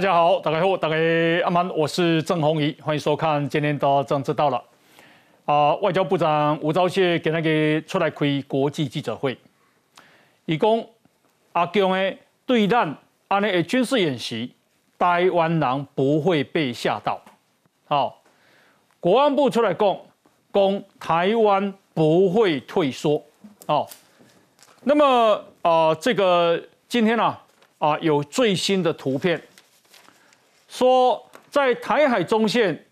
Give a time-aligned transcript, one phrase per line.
[0.00, 0.96] 大家好，大家好，大家
[1.44, 4.64] 阿曼，我是郑宏仪，欢迎收看今天的政治到了。
[5.44, 9.36] 啊，外交部长吴钊燮给那个出来开国际记者会，
[10.46, 10.82] 以讲
[11.52, 12.96] 阿强的对战
[13.28, 14.54] 安尼的军事演习，
[14.98, 17.20] 台湾人不会被吓到。
[17.84, 18.22] 好，
[19.00, 19.94] 国安部出来讲，
[20.50, 23.22] 讲台湾不会退缩。
[23.66, 23.86] 好，
[24.82, 26.58] 那么啊，这个
[26.88, 27.36] 今天呢，
[27.76, 29.38] 啊有最新的图片。
[30.70, 31.20] 说
[31.50, 32.86] 在台海中线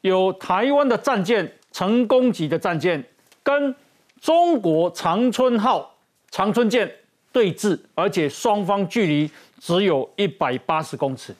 [0.00, 3.04] 有台湾的战舰，成功级的战舰
[3.42, 3.76] 跟
[4.20, 5.94] 中国长春号
[6.30, 6.90] 长春舰
[7.30, 9.30] 对峙，而且双方距离
[9.60, 11.36] 只有一百八十公尺。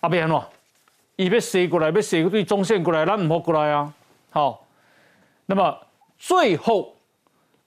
[0.00, 0.42] 阿边喏，
[1.16, 3.92] 伊要射过来，要射对中线过来，咱唔好过来啊。
[4.30, 4.66] 好，
[5.44, 5.78] 那么
[6.18, 6.96] 最后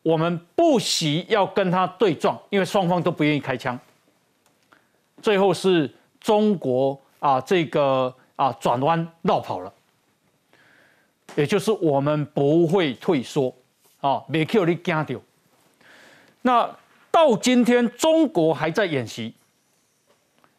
[0.02, 3.80] 我们不惜要跟他对撞，因为双方都不愿意开枪。
[5.26, 9.74] 最后是中国啊，这个啊转弯绕跑了，
[11.34, 13.52] 也就是我们不会退缩
[14.02, 15.20] 啊，没叫你惊掉。
[16.44, 16.70] 那
[17.10, 19.34] 到今天，中国还在演习，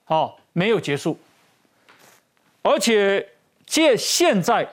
[0.02, 1.16] 好，没有结束，
[2.62, 3.24] 而且
[3.66, 4.68] 借现在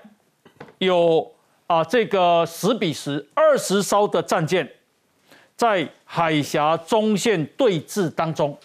[0.80, 1.32] 有
[1.68, 4.68] 啊这个十比十二十艘的战舰
[5.56, 8.58] 在海峡中线对峙当中。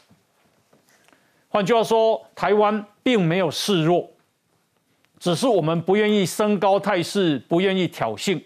[1.59, 4.09] 换句话说，台湾并没有示弱，
[5.19, 8.41] 只是我们不愿意升高态势，不愿意挑衅。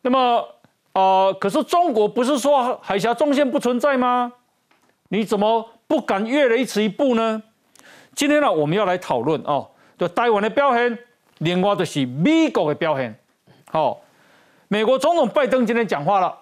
[0.00, 0.44] 那么，
[0.92, 4.32] 呃，可是中国不是说海峡中线不存在吗？
[5.10, 7.40] 你怎么不敢越雷池一步呢？
[8.16, 10.98] 今天呢，我们要来讨论哦，就台湾的表现，
[11.38, 13.16] 另外就是美国的表现。
[13.70, 14.00] 好，
[14.66, 16.36] 美国总统拜登今天讲话了，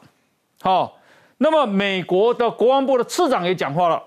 [0.62, 0.98] 好，
[1.36, 4.04] 那么美国的国防部的次长也讲话了。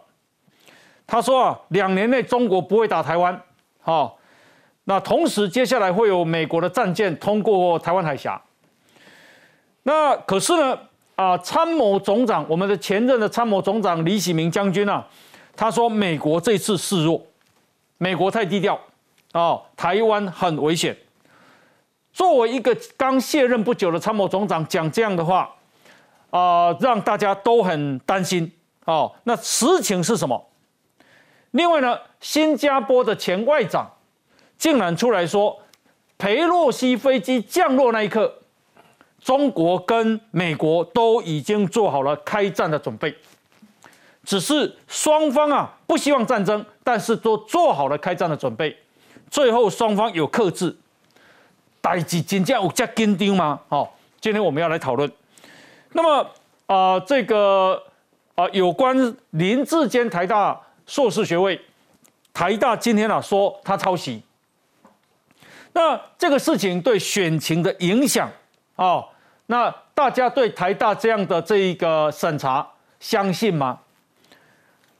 [1.05, 3.39] 他说啊，两年内中国不会打台湾，
[3.81, 4.17] 好，
[4.85, 8.41] 那同时接下来会有美国的战舰通过台湾海峡。
[9.83, 10.79] 那可是呢，
[11.15, 15.05] 啊，参谋总长，我们的前任的参谋总长李喜明将军啊，
[15.55, 17.21] 他说美国这次示弱，
[17.97, 18.79] 美国太低调，
[19.33, 20.95] 啊，台湾很危险。
[22.13, 25.53] 作为一个刚卸任不久的参谋总长讲这样的话，
[26.29, 28.51] 啊，让大家都很担心。
[28.85, 30.49] 哦，那实情是什么？
[31.53, 33.87] 另外呢，新加坡的前外长
[34.57, 35.59] 竟然出来说，
[36.17, 38.39] 裴洛西飞机降落那一刻，
[39.21, 43.15] 中国跟美国都已经做好了开战的准备，
[44.23, 48.75] 只是双方啊不希望战争，但是都做好了开战的准备。
[49.29, 50.75] 最后双方有克制，
[51.81, 53.59] 代志真正有这紧张吗？
[53.69, 55.11] 好，今天我们要来讨论。
[55.91, 56.27] 那么
[56.65, 57.83] 啊，这个
[58.33, 60.59] 啊，有关林志坚台大。
[60.85, 61.59] 硕士学位，
[62.33, 64.21] 台大今天啊说他抄袭，
[65.71, 68.29] 那这个事情对选情的影响
[68.75, 69.03] 啊，
[69.45, 72.67] 那大家对台大这样的这一个审查
[72.99, 73.79] 相信吗？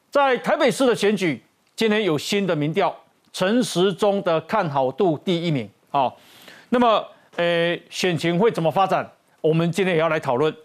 [0.10, 1.44] 在台北市的选举，
[1.76, 2.96] 今天有新的民调，
[3.34, 6.12] 陈时中的看好度第一名啊，
[6.70, 7.06] 那么
[7.36, 9.12] 呃选情会怎么发展？
[9.42, 10.56] 我们今天也要来讨论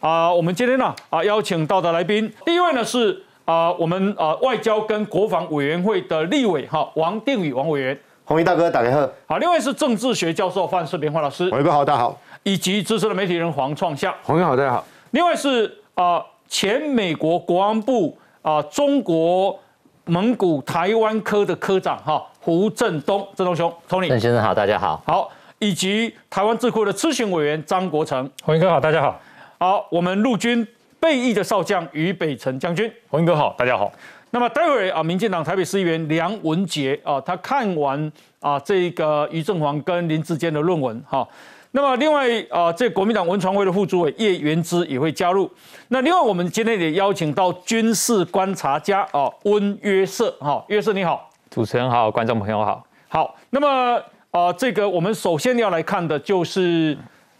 [0.00, 3.22] 啊，我们今天呢啊邀请到的来宾，第一位呢是。
[3.44, 9.12] 啊，我们啊，外交跟国防委员会的立委哈，王定宇王委员，红衣大哥打开贺。
[9.26, 12.16] 好，另外是政治学教授范世平范老师，红衣哥好，大家好。
[12.44, 14.84] 以及资深的媒体人黄创夏，红衣好，大家好。
[15.10, 19.58] 另外是啊，前美国国安部啊，中国
[20.04, 25.02] 蒙古台湾科的科长哈，胡振东，振东兄，Tony，郑先生好，大家好。
[25.04, 25.28] 好，
[25.58, 29.20] 以及台湾智库的咨询委员张国成，红衣哥好，大家好。
[29.58, 30.66] 好，我们陆军。
[31.02, 33.92] 备役的少将于北辰将军，洪英哥好，大家好。
[34.30, 41.28] 那么待会儿啊，民进党台北市议员梁文杰啊，他看完啊这个于正煌跟林志坚的论文哈。
[41.72, 45.50] 那么另外啊，这国民党文传会的副主委叶元之也会加入。
[45.88, 52.86] 那另外我们今天也邀请到军事观察家啊温约瑟哈，约瑟你好，主持人好，观众朋友好。
[53.08, 54.00] 好，那么
[54.30, 56.96] 啊这个我们首先要来看的就是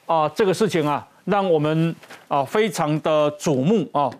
[0.06, 1.06] 啊这个事情啊。
[1.24, 1.94] 让我们
[2.28, 4.10] 啊非常的瞩目啊，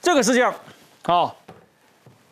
[0.00, 0.52] 这个是这样
[1.02, 1.32] 啊，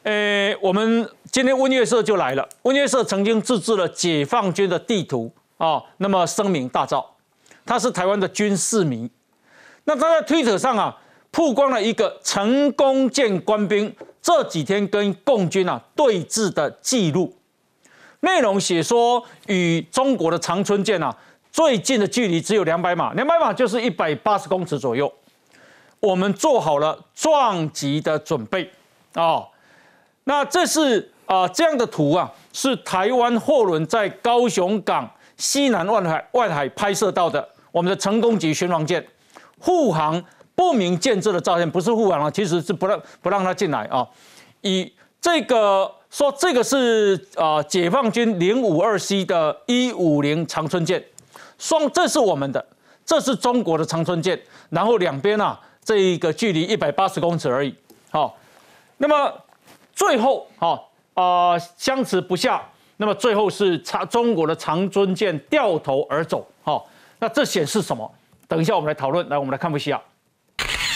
[0.02, 2.48] 诶，我们今天温月社就来了。
[2.62, 7.04] 温月社曾经自制了解放军的地图啊，那么声名大噪。
[7.64, 9.08] 他是台湾的军事迷，
[9.84, 10.98] 那他在推特上啊
[11.30, 17.36] 曝光了一个成功舰官兵这几天跟共军啊对峙的记录，
[18.20, 21.16] 内容写说与中国的长春舰啊。
[21.52, 25.12] 最近的距离只有两百码，两百码就是一百八十公尺左右。
[26.00, 28.68] 我们做好了撞击的准备
[29.14, 29.46] 哦。
[30.24, 39.04] 那这是啊这样的图啊，是台湾货轮在高雄港西南外海外海拍摄到的我们的成功级巡防舰
[39.58, 40.20] 护航
[40.54, 44.06] 不明建制的照片，不是护航啊，其实是不让不让它进来啊。
[44.62, 51.02] 以这个说，这个是啊解放军零五二 C 的一五零长春舰，
[51.62, 52.64] 双这是我们的，
[53.06, 54.36] 这是中国的长春舰，
[54.68, 57.72] 然后两边啊这一个距离一百八十公尺而已。
[58.10, 58.36] 好，
[58.96, 59.32] 那么
[59.94, 62.60] 最后好啊相持不下，
[62.96, 66.44] 那么最后是长中国的长春舰掉头而走。
[66.64, 66.88] 好，
[67.20, 68.12] 那这显示什么？
[68.48, 69.26] 等一下我们来讨论。
[69.28, 70.02] 来，我们来看一下。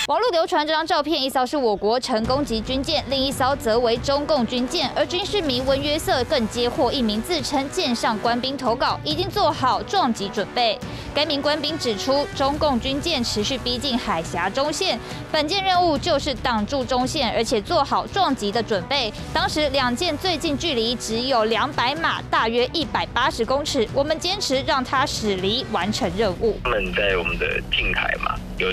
[0.06, 4.88] 网络流传这张照片，一艘是我国成功级军舰，另一艘则为中共军舰。
[4.94, 10.78] 而军事迷文约瑟更接获一名自称舰上官兵投稿，已经做好撞击准备。
[11.12, 14.96] 该名官兵指出，中共军舰持续逼近海峡中线，
[15.32, 19.12] 本舰任务就是挡住中线，而且做好撞击的准备。
[19.34, 23.88] 当时两舰最近距离只有两百码，大约一百八十公尺。
[23.92, 26.56] 我们坚持让它驶离，完成任务。
[26.62, 28.68] 他们在我们的近海嘛，有。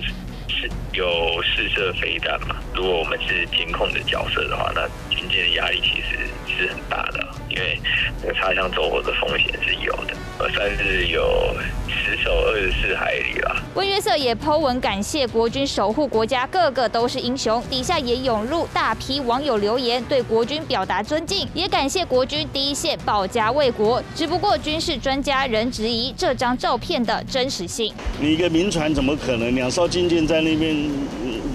[0.94, 2.56] 有试射飞弹嘛？
[2.76, 7.80] 如果我们是监控的角色的话，那军舰的压力其实是很大的，因为
[8.22, 10.16] 那个擦枪走火的风险是有的。
[10.40, 11.56] 呃，算是有
[11.88, 13.56] 十手二十四海里了。
[13.76, 17.62] 温约瑟也剖文感谢国军守护国家，个个都是英雄。
[17.70, 24.02] 底下也涌入大批网友留言，对国军表达尊敬，也感谢国军第一线保家卫国。
[24.16, 27.94] 只不过军事专家仍质疑这张照片的真实性。
[28.20, 30.76] 你一个民船怎么可能两艘军舰在那边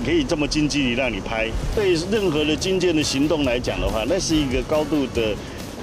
[0.04, 1.48] 可以这么近距离让你拍？
[1.74, 5.34] 对任何的军舰的行动来讲的话，那是一个高度的。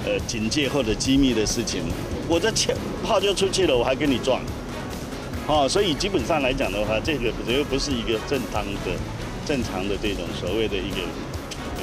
[0.06, 1.82] 呃，警戒或者机密的事情，
[2.28, 2.72] 我的枪
[3.04, 4.40] 炮就出去了，我还跟你撞，
[5.48, 8.92] 哦，所以基本上来讲的话，这个又不是一个正当的、
[9.44, 10.98] 正常的这种所谓的一个
[11.78, 11.82] 呃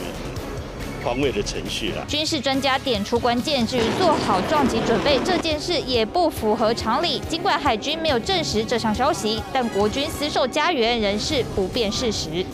[1.03, 2.05] 防卫的程序了。
[2.07, 7.19] 军事专家点出关键，至于做好撞击准备这件事，也不符合常理。
[7.27, 12.45] 尽管海军没有证实这项消息，但国军死守家园仍是不变事实。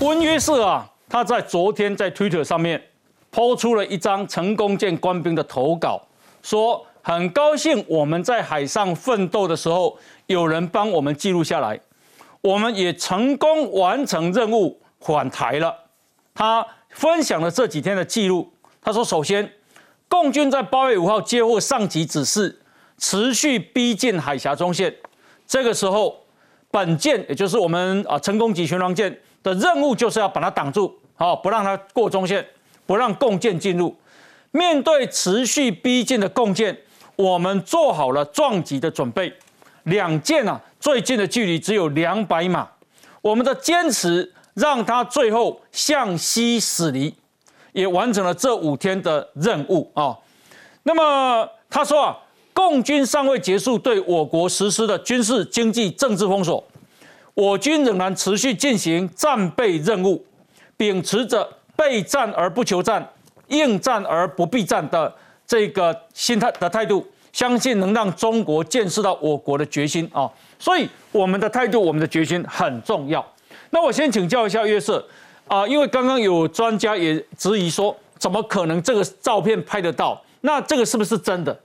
[0.00, 2.80] 温约瑟啊，他在昨天在 Twitter 上面。
[3.38, 6.02] 抛出了一张成功舰官兵的投稿，
[6.42, 9.96] 说很高兴我们在海上奋斗的时候
[10.26, 11.78] 有人帮我们记录下来，
[12.40, 15.72] 我们也成功完成任务返台了。
[16.34, 18.52] 他分享了这几天的记录，
[18.82, 19.48] 他说：首先，
[20.08, 22.60] 共军在八月五号接获上级指示，
[22.96, 24.92] 持续逼近海峡中线，
[25.46, 26.24] 这个时候
[26.72, 32.44] 本舰也就是我们啊成功级巡防舰的任务就是要把它挡住，好不让它过中线。
[32.88, 33.94] 不让共舰进入。
[34.50, 36.74] 面对持续逼近的共舰，
[37.16, 39.30] 我们做好了撞击的准备。
[39.82, 42.66] 两舰啊，最近的距离只有两百码。
[43.20, 47.14] 我们的坚持让它最后向西驶离，
[47.72, 50.16] 也完成了这五天的任务啊。
[50.84, 52.18] 那么他说啊，
[52.54, 56.64] 共军尚未结束对我国实施的军事、经济、政治封锁，
[57.34, 60.24] 我军仍然持续进行战备任务，
[60.78, 61.57] 秉持着。
[61.78, 63.08] 备战而不求战，
[63.46, 65.14] 应战而不避战的
[65.46, 70.28] 这个心态的态度，相信能让中国见识到我国的决心啊！
[70.58, 73.24] 所以我们的态度，我们的决心很重要。
[73.70, 75.06] 那我先请教一下约瑟
[75.46, 80.20] 啊，因为刚刚有专家也质疑说，怎么可能这个照片拍得到？
[80.40, 81.56] 那这个是不是真的？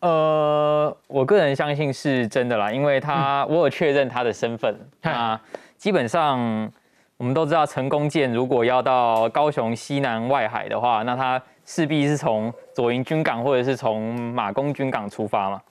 [0.00, 5.38] 呃，我个人相信是真的啦，因为他我有确认他的身份啊，
[5.76, 6.72] 基本上。
[7.16, 15.62] 我们都知道，成功舰如果要到高雄西南外海的话，那它势必是从左营军港或者是从马公军港出发嘛。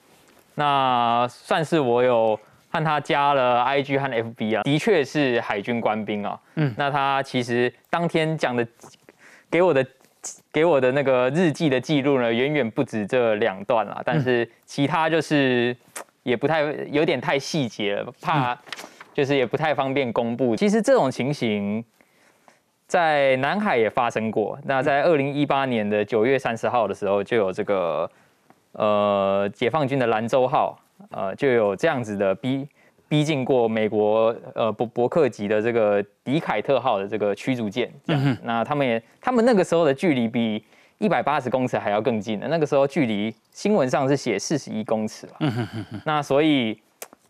[0.54, 2.38] 那算是我有
[2.70, 6.40] 和他加了 IG 和 FB 啊，的确是海军官兵啊。
[6.54, 8.66] 嗯，那他其实当天讲的
[9.50, 9.86] 给我的
[10.50, 14.00] 给我的那个日记的记录呢，远远不止这两段啦。
[14.04, 15.76] 但是其他就是
[16.22, 18.58] 也不太有点太细节了，怕。
[19.14, 20.54] 就是也不太方便公布。
[20.54, 21.82] 其实这种情形
[22.86, 24.58] 在南海也发生过。
[24.64, 28.10] 那在二零一八年的九月三十号的时候，就有这个
[28.72, 30.76] 呃解放军的兰州号，
[31.10, 32.68] 呃就有这样子的逼
[33.08, 37.90] 逼近过美国呃伯伯克级的这个迪凯特号的这个驱逐舰。
[38.08, 40.62] 嗯那他们也他们那个时候的距离比
[40.98, 42.48] 一百八十公尺还要更近的。
[42.48, 45.32] 那个时候距离新闻上是写四十一公尺了。
[45.38, 45.68] 嗯
[46.04, 46.78] 那所以。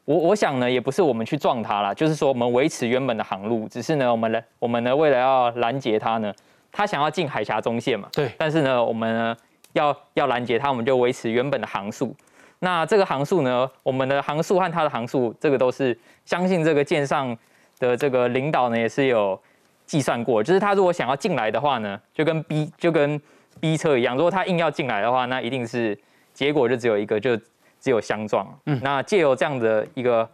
[0.04, 6.32] 我我想呢，也不是我们去撞它啦，就是说我们维持原本的航路，只是呢，我们呢，我们呢，为了要拦截它呢，
[6.70, 9.36] 它想要进海峡中线嘛，对，但是呢，我们呢，
[9.72, 12.14] 要要拦截它，我们就维持原本的航速。
[12.58, 17.36] 那这个航速呢，我们的航速和它的航速，这个都是相信这个舰上
[17.78, 19.38] 的这个领导呢，也是有
[19.86, 23.20] 计算过，就是他如果想要进来的话呢，就跟 B 就跟
[23.60, 25.98] B 车一样，如果他硬要进来的话，那一定是
[26.32, 27.38] 结果就只有一个，就
[27.84, 28.46] 只有相撞。
[28.64, 30.26] 嗯，那借由这样的一个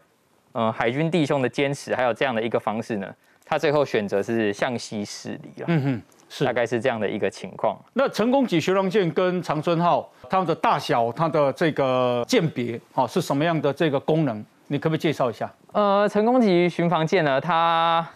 [0.53, 3.13] 呃海军弟兄的坚持，还有这样的一个方式呢，
[3.45, 5.65] 他最后选择是向西驶离了。
[5.67, 7.77] 嗯哼，是大概是这样的一个情况。
[7.93, 14.45] 那成功级巡防舰跟长春号它们的大小、它的这个鉴别，好是什么样的这个功能？
[14.69, 15.53] 你可不可以介绍一下？
[15.73, 18.09] 呃，成功级巡防舰呢，它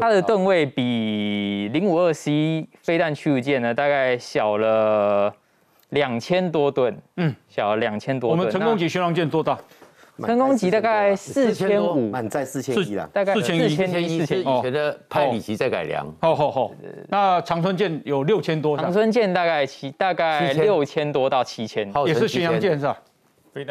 [0.00, 5.34] 它的吨位比零五二 C 飞弹驱逐舰呢，大概小了
[5.92, 6.94] 两千多吨。
[7.16, 8.38] 嗯，小两千多吨。
[8.38, 9.58] 我们成功级巡洋舰多大？
[10.24, 16.06] 成功级大概四千五，满载四千一啦，大概四千一、四千一是以前的派里奇在改良。
[16.20, 16.70] 好好好，
[17.08, 22.96] 那长春舰有六千多，长春舰大概七大概六千多到七千，也是巡洋舰是吧？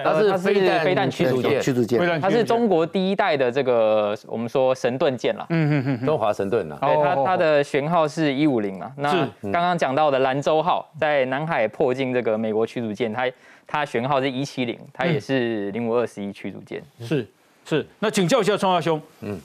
[0.04, 13.28] 它是飞弹飞弹驱逐舰，驱逐舰，它是中国第一代的这个我们说神盾舰了，嗯嗯嗯，中华神盾啊，对它它的舷号是一五零嘛，那刚刚讲到的兰州号在南海迫近这个美国驱逐舰，它
[13.66, 17.28] 它舷号是一七零，它也是零五二十一驱逐舰，是
[17.66, 19.40] 是，那请教一下创华兄，嗯，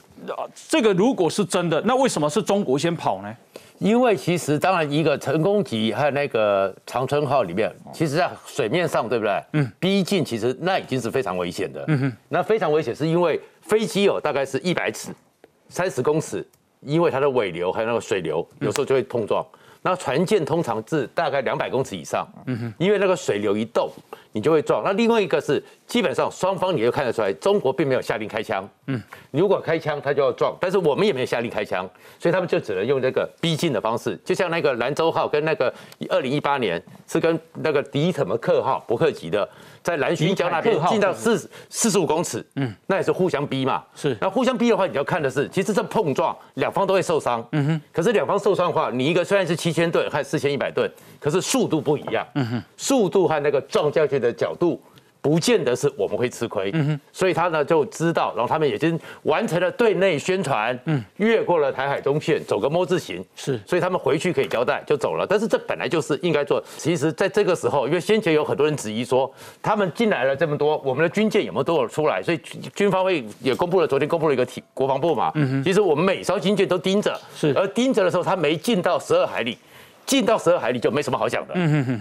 [0.69, 3.35] 这个如果是真的，那为什么是中国先跑呢？
[3.79, 9.43] 因为其实当然一个成功级和那个长春号里面，其实在水面上对不对？
[9.53, 11.85] 嗯，逼近其实那已经是非常危险的。
[11.87, 15.11] 嗯哼，那非常危险是因为飞机有大概是一百尺，
[15.69, 16.45] 三十公尺，
[16.81, 19.45] 因为它的尾流还有那个水流，有时候就会碰撞。
[19.83, 23.89] 那船舰通常是大概两百公尺以上，嗯哼，因为那个水流一动，
[24.31, 24.83] 你就会撞。
[24.83, 35.73] 那另外一个是，基本上双方你就看得出来，中国并没有下令开枪，嗯，如果开枪他就要撞，但是我们也没有下令开枪，所以他们就只能用这个逼近的方式，就像那个兰州号跟那个
[36.09, 39.47] 二零一八年是跟那个迪什么克号伯克级的。
[39.83, 44.17] 在蓝巡礁那边进到四四十五公尺，嗯，那也是互相逼嘛，是。
[44.19, 47.81] 那互相逼的话，你要看的是，其实这碰撞两方都会受伤，嗯哼。
[47.93, 50.91] 可是两方受伤的话，你一个虽然是七千吨，还四千一百吨，
[51.21, 54.81] 可是速度不一样，嗯哼，速度和那个撞下去的角度。
[55.19, 56.73] 不见得是我们会吃亏，
[57.11, 65.27] 所以他呢就知道，然后他们已经完成了对内宣传，嗯越过了台海中线，走个“摸”字形，是，所以他们回去可以交代就走了。
[65.27, 66.63] 但是这本来就是应该做。
[66.77, 69.29] 其实在这个时候，因为先前有很多人质疑说，
[69.61, 72.23] 他们进来了这么多，我们的军舰有没有都有出来？
[72.23, 72.37] 所以
[72.73, 79.57] 军方会也公布了，昨天公布了一个体国防部嘛，其实我们每艘军舰都盯着，是，而盯着的时候，他没进到十二海里。
[80.07, 81.53] 进到十二海里就没什么好讲的，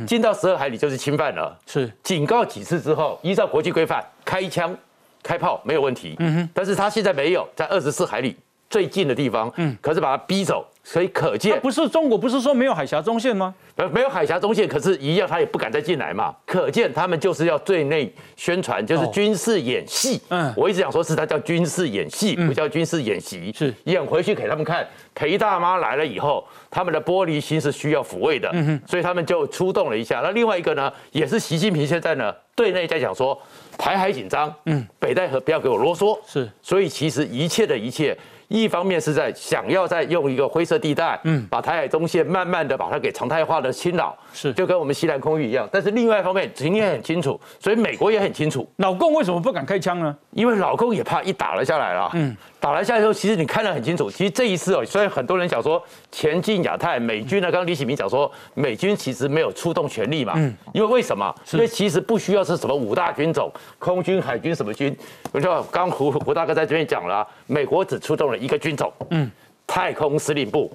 [0.07, 1.55] 进到十二海里就是侵犯了。
[1.67, 4.75] 是警告几次之后，依照国际规范开枪
[5.23, 6.15] 开炮没有问题。
[6.21, 8.37] 嗯哼，但是他现在没有在二十四海里
[8.71, 10.65] 最近的地方，嗯，可是把他逼走。
[10.89, 13.53] 所以可见，不是中国不是说没有海峡中线吗？
[13.75, 16.33] 呃，没有海峡中线，可是一样他也不敢再进来嘛。
[16.47, 20.23] 可见他们就是要对内宣传，就是军事演戏。
[20.29, 23.53] 嗯，我一直想说是他叫军事演戏，不叫军事演习。
[23.53, 28.49] 是演回去给他们看，裴大妈来了以后，他们的玻璃心是需要抚慰的。
[28.53, 30.21] 嗯哼，所以他们就出动了一下。
[30.21, 33.37] 那另外一个呢，也是习近平现在呢对内在讲说，
[33.77, 36.17] 台海紧张，嗯，北戴河不要给我啰嗦。
[36.25, 38.17] 是，所以其实一切的一切。
[38.49, 45.69] 一方面是在想要再用一个灰色地带，嗯，把台海中线慢慢的把它给常态化的侵扰，是就跟我们西南空域一样。
[45.73, 50.17] 但是另外一方面，今天很清楚，所以美国也很清楚，老共为什么不敢开枪呢？
[50.33, 52.37] 因为老共也怕一打了下来了，嗯。
[52.59, 54.11] 打来下来之后，其实你看得很清楚。
[54.11, 60.33] 其实这一次哦，虽然很多人讲说前进亚太美军呢，刚刚李启明讲说美军其实没有出动全力嘛。
[60.37, 60.53] 嗯。
[60.73, 61.33] 因为为什么？
[61.53, 64.97] 因为其实不需要是什么五大军种，空军、海军什么军。
[65.33, 68.93] 我说刚胡胡大哥在这边讲了，美国只出动了一个军种。
[69.11, 69.31] 嗯。
[69.67, 70.73] 太空司令部，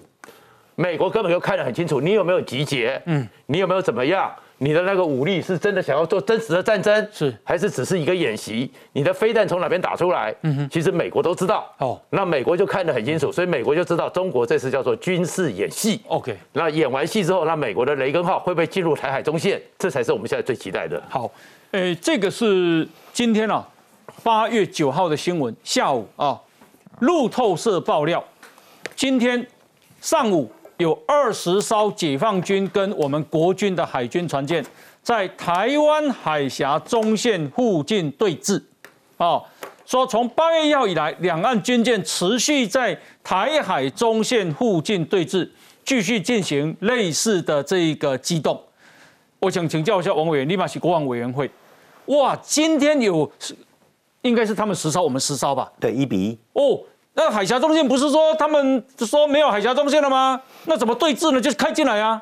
[0.75, 3.01] 美国根本就看得很清楚，你有没有集结？
[3.05, 3.27] 嗯。
[3.47, 4.31] 你有没有怎么样？
[4.63, 8.71] 你的那个武力是真的想要做真实的战争，是还是只是一个演习？
[8.93, 10.31] 你的飞弹从哪边打出来？
[10.43, 11.67] 嗯哼，其实美国都知道。
[11.79, 15.99] 哦，那美国就看得很清楚，所以美国就知道中国这次叫做军事演戏。
[16.05, 19.59] OK，那演完戏之后，那美国的雷根号会不会进入台海中线？
[19.79, 21.01] 这才是我们现在最期待的。
[21.09, 21.31] 好，
[21.71, 23.67] 诶，这个是今天啊，
[24.21, 26.39] 八月九号的新闻，下午啊，
[26.99, 28.23] 路透社爆料，
[28.95, 29.43] 今天
[29.99, 30.51] 上午。
[30.81, 34.65] 有二十艘解放军跟我们国军的海军船舰
[35.01, 38.61] 在台湾海峡中线附近对峙，
[39.17, 39.43] 哦，
[39.85, 45.47] 说从八月一号以来，两岸军舰持续在台海中线附近对峙，
[45.85, 48.61] 继续进行类似的这个机动。
[49.39, 51.49] 我想请教一下王委员，立马是国防委员会，
[52.07, 53.31] 哇，今天有
[54.23, 55.71] 应该是他们十艘，我们十艘吧？
[55.79, 56.37] 对，一比一。
[56.53, 56.79] 哦。
[57.13, 60.41] 那海峡中线不是说他们说没有海峡中线了吗？
[60.65, 61.41] 那怎么对峙呢？
[61.41, 62.21] 就是开进来啊。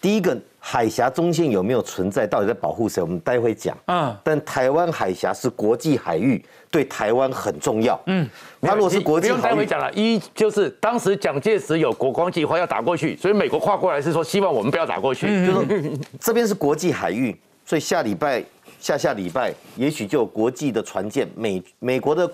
[0.00, 3.02] 第一个海峡中线有没有存在，到底在保护谁？
[3.02, 3.76] 我们待会讲。
[3.86, 8.00] 啊但台湾海峡是国际海域，对台湾很重要。
[8.06, 8.28] 嗯，
[8.60, 18.44] 它如果是国际不用待海域，会讲了，一就是当时蒋介石有国光计划要打过去，所以美国跨过来是说希望我们不要打过去，就是这边是国际海域，所以下礼拜、
[18.78, 21.28] 下下礼拜，也许就有国际的船舰。
[21.34, 22.30] 美美国的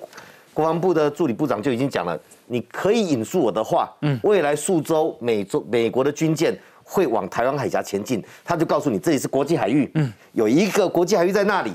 [0.55, 11.73] 国防部的助理部长就已经讲了，你可以引述我的话，嗯，未来数周美洲美国的军舰会往台湾海峡前进，他就告诉你这里是国际海域，嗯，有一个国际海域在那里。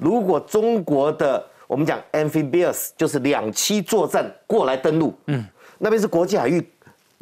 [0.00, 5.44] 如果中国的我们讲 amphibious 就是两栖作战过来登陆，嗯，
[5.78, 6.66] 那边是国际海域，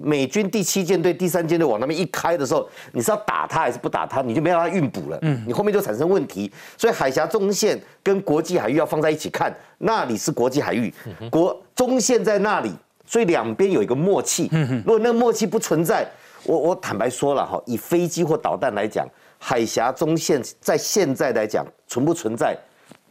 [0.03, 6.51] 美军第七舰队、第三舰队往那边一开的时候，你是要打它还是不打它，你就没让他运补了，嗯，你后面就产生问题。
[6.77, 10.93] 所以海峡中线跟国际海域要放在一起看，那里是国际海域，
[11.31, 12.73] 国中线在那里，
[13.07, 14.51] 所以两边有一个默契。
[14.85, 16.07] 如果那个默契不存在，
[16.45, 19.07] 我我坦白说了哈，以飞机或导弹来讲，
[19.39, 22.57] 海峡中线在现在来讲存不存在？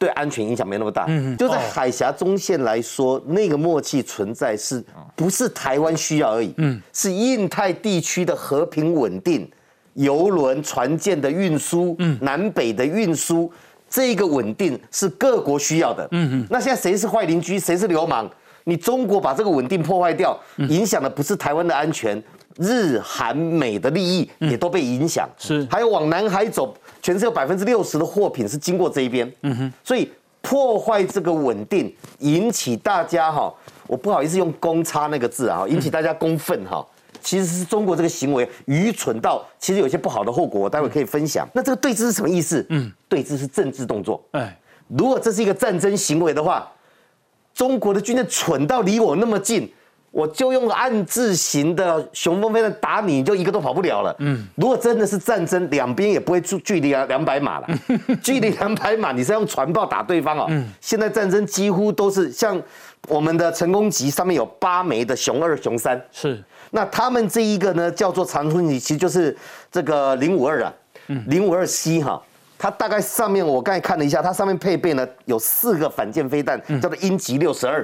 [0.02, 4.84] 对安全影响没那么大，嗯就在海峡中线来说，那个默契存在是
[5.16, 6.52] 不是台湾需要而已？
[6.58, 9.48] 嗯，是印太地区的和平稳定，
[9.94, 13.52] 油轮、船舰的运输，南北的运输，
[13.88, 16.08] 这个稳定是各国需要的。
[16.10, 18.28] 嗯嗯，那现在谁是坏邻居，谁是流氓？
[18.64, 22.22] 你中国把这个稳定破坏掉，影响的不是台湾的安全，
[22.58, 25.30] 日韩美的利益也都被影响。
[25.38, 29.32] 是还有往南海走，全世界有百分之六十的货品是经过这一边。
[29.42, 30.10] 嗯哼，所以
[30.42, 33.54] 破坏这个稳定，引起大家哈，
[33.88, 36.86] 我不好意思用“公差”那个字啊，引起大家公愤哈。
[37.24, 41.48] 其实是中国这个行为愚蠢到，其实有些不好的后果，我待会可以分享。
[41.54, 42.66] 那这个对峙是什么意思？
[42.70, 44.20] 嗯，对峙是政治动作。
[44.32, 46.68] 哎，如果这是一个战争行为的话，
[47.54, 49.72] 中国的军队蠢到离我那么近，
[50.12, 54.14] 我就用暗字型的雄风飞弹打你，你就一个都跑不了了。
[54.20, 57.68] 嗯，如果真的是战争，两边也不会距距离啊两百码了，
[58.22, 60.48] 距离两百码，你是要用船炮打对方哦。
[60.82, 62.62] 现在战争几乎都是像
[63.08, 66.44] 我们的成功级上面有八枚的熊二、熊三，是。
[66.72, 69.36] 那他们这一个呢，叫做长春级，其实就是
[69.72, 70.74] 这个零五二啊，
[71.28, 72.22] 零五二 C 哈，
[72.62, 77.84] 它大概上面我刚才看了一下，它上面配备呢有四个反舰飞弹，叫做鹰击六十二，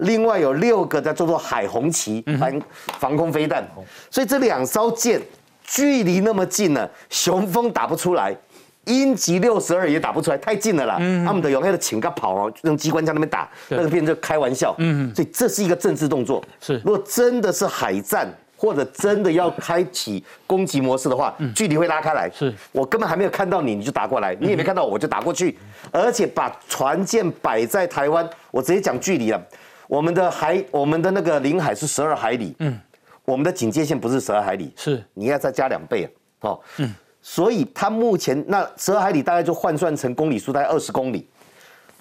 [0.00, 2.60] 另外有六个叫做海红旗反
[2.98, 3.66] 防空飞弹，
[4.10, 5.18] 所以这两艘舰
[5.64, 8.36] 距离那么近呢，雄风打不出来。
[8.84, 10.94] 鹰击六十二也打不出来，太近了啦。
[11.22, 14.74] 他们的有那个请个跑哦，用机关枪那边打，那个变成开玩笑。
[14.78, 16.42] 嗯，所以这是一个政治动作。
[16.58, 18.26] 是如果真的是海战，
[18.58, 22.28] 或者真的要开启攻击模式的话，距离会拉开来。
[22.34, 22.52] 是。
[22.72, 25.56] 我根本还没有看到你，你就打过来；你也没看到我，我就打过去。
[25.92, 29.40] 而且把船舰摆在台湾，我直接讲距离了。
[29.86, 32.78] 我们的海，我们的那个领海是十二海里，嗯，
[33.24, 35.02] 我们的警戒线不是十二海里，是。
[35.14, 36.04] 你要再加两倍
[36.40, 41.26] 啊，哦，嗯，所以它目前那十二海里大概就换算成公里数，大概二十公里。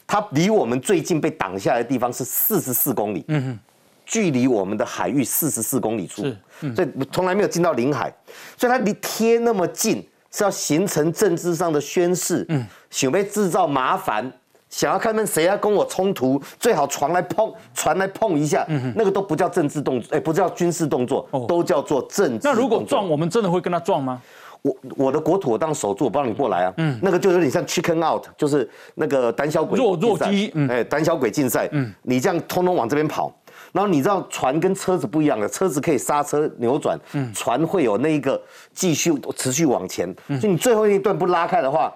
[0.06, 3.60] 它离我们最近被挡下来的地方是四十四公里，嗯哼，
[4.08, 8.12] 距离我们的海域四十四公里处，是所以从来没有进到领海，
[8.58, 9.98] 所以它离贴那么近，
[10.32, 14.32] 是要形成政治上的宣示，嗯，想被制造麻烦。
[14.70, 22.48] 想要看看谁要跟我冲突，最好船来碰，船来碰一下，嗯那个都不叫政治动作，哎，不叫军事动作，都叫做政治。
[22.48, 24.22] 那如果撞，我们真的会跟他撞吗？
[24.64, 26.74] 我我的国土我当守住，我不让你过来啊。
[26.78, 30.68] 嗯，那个就有点像 chicken out，就是那个胆小鬼弱弱鸡嗯。
[30.70, 31.70] 哎，胆小鬼竞赛。
[31.72, 33.34] 嗯，你这样通通往这边跑，
[33.72, 38.42] 然后你知道船跟车子不一样的，车子可以刹车扭转，嗯，船会有那一个
[38.74, 40.14] 继续持续往前。
[40.28, 41.94] 所以你最后一段不拉开的话。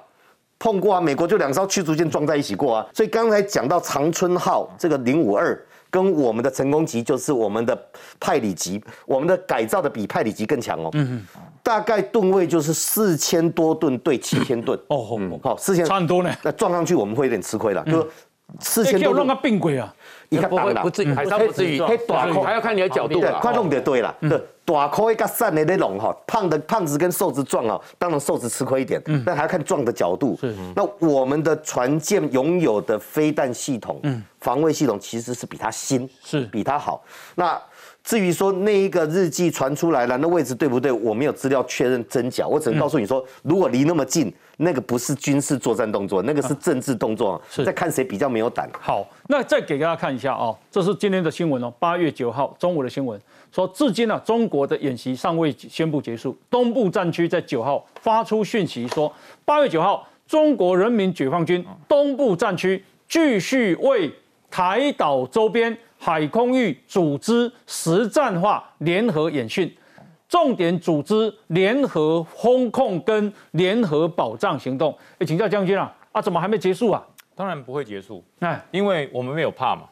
[0.63, 7.75] 碰过啊，美国就两艘驱逐舰撞在一起过啊，所以刚才讲到长春号这个零五二跟我们的成功级就是我们的
[8.19, 11.25] 派里级，我们的改造的比派里级更强哦，嗯
[11.63, 15.03] 大概吨位就是四千多吨对七千吨，哦
[15.41, 16.31] 好四千差很多呢。
[16.43, 18.07] 那撞上去我们会有点吃亏了，就
[18.59, 19.91] 四哎，千多吨给我让他，并轨啊！
[20.31, 23.77] 你看不会不至于，不至于，嘿大空还要看你的角度啦，对快弄的。
[23.77, 24.15] 就对了。
[24.21, 30.37] 对，大块跟散的那种哈，胖的胖子跟瘦子撞哦，当然瘦子吃亏一点，但还要看撞的角度。
[30.39, 34.01] 是那我们的船舰拥有的飞弹系统，
[34.39, 37.03] 防卫系统其实是比它新，是比它好。
[37.35, 37.61] 那
[38.01, 40.93] 至于说那一个日记传出来了，那位置对不对？
[40.93, 48.69] 我没有资料确认真假，我只能告诉你说，如果离那么近，那个不是军事作战动作，那个是政治动作，是在看谁比较没有胆。
[48.79, 53.19] 好，那再给大家看一下哦，这是今天的新闻哦，八月九号中午的新闻，
[53.51, 59.11] 说至今呢、中国的演习尚未宣布结束，东部战区在九号发出讯息说，
[59.43, 64.13] 八月九号，中国人民解放军东部战区继续为
[64.51, 69.73] 台岛周边海空域组织实战化联合演训。
[70.31, 74.97] 重点组织联合风控跟联合保障行动。
[75.19, 77.05] 哎，请教将军啊，啊，怎么还没结束啊？
[77.35, 79.83] 当然不会结束，哎，因为我们没有怕嘛。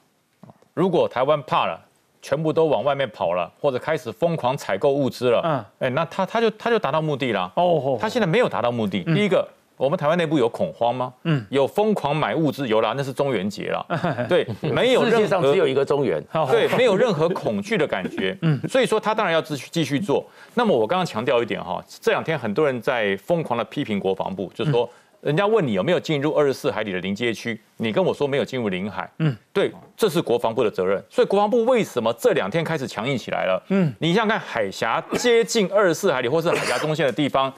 [0.73, 1.77] 如果台湾怕了，
[2.21, 7.51] 全部都往外面跑了，或者开始疯狂采购物资了，嗯嗯，哎，那他他就他就达到目的了。
[7.55, 9.03] 哦，他现在没有达到目的。
[9.03, 9.45] 第一个，
[9.79, 11.13] 我们台湾内部有恐慌吗？
[11.23, 13.85] 嗯嗯，有疯狂买物资，有啦，那是中元节啦。
[14.27, 18.37] 对，没有世界上只有一个中原，好对，没有任何恐惧的感觉。
[18.43, 20.25] 嗯，所以说他当然要继续继续做。
[20.53, 24.89] 那么我刚刚强调一点哈，这两天很多人在疯狂的批评国防部，就是说。
[25.21, 31.03] 人家问你有没有进入二十四海里的临界区，你跟我说没有进入领海，嗯，对，这是国防部的责任。
[31.09, 33.61] 所以国防部为什么这两天开始强硬起来了？
[33.67, 37.53] 嗯，你想想看，海峡接近二十四海里或是海峡中线的地方，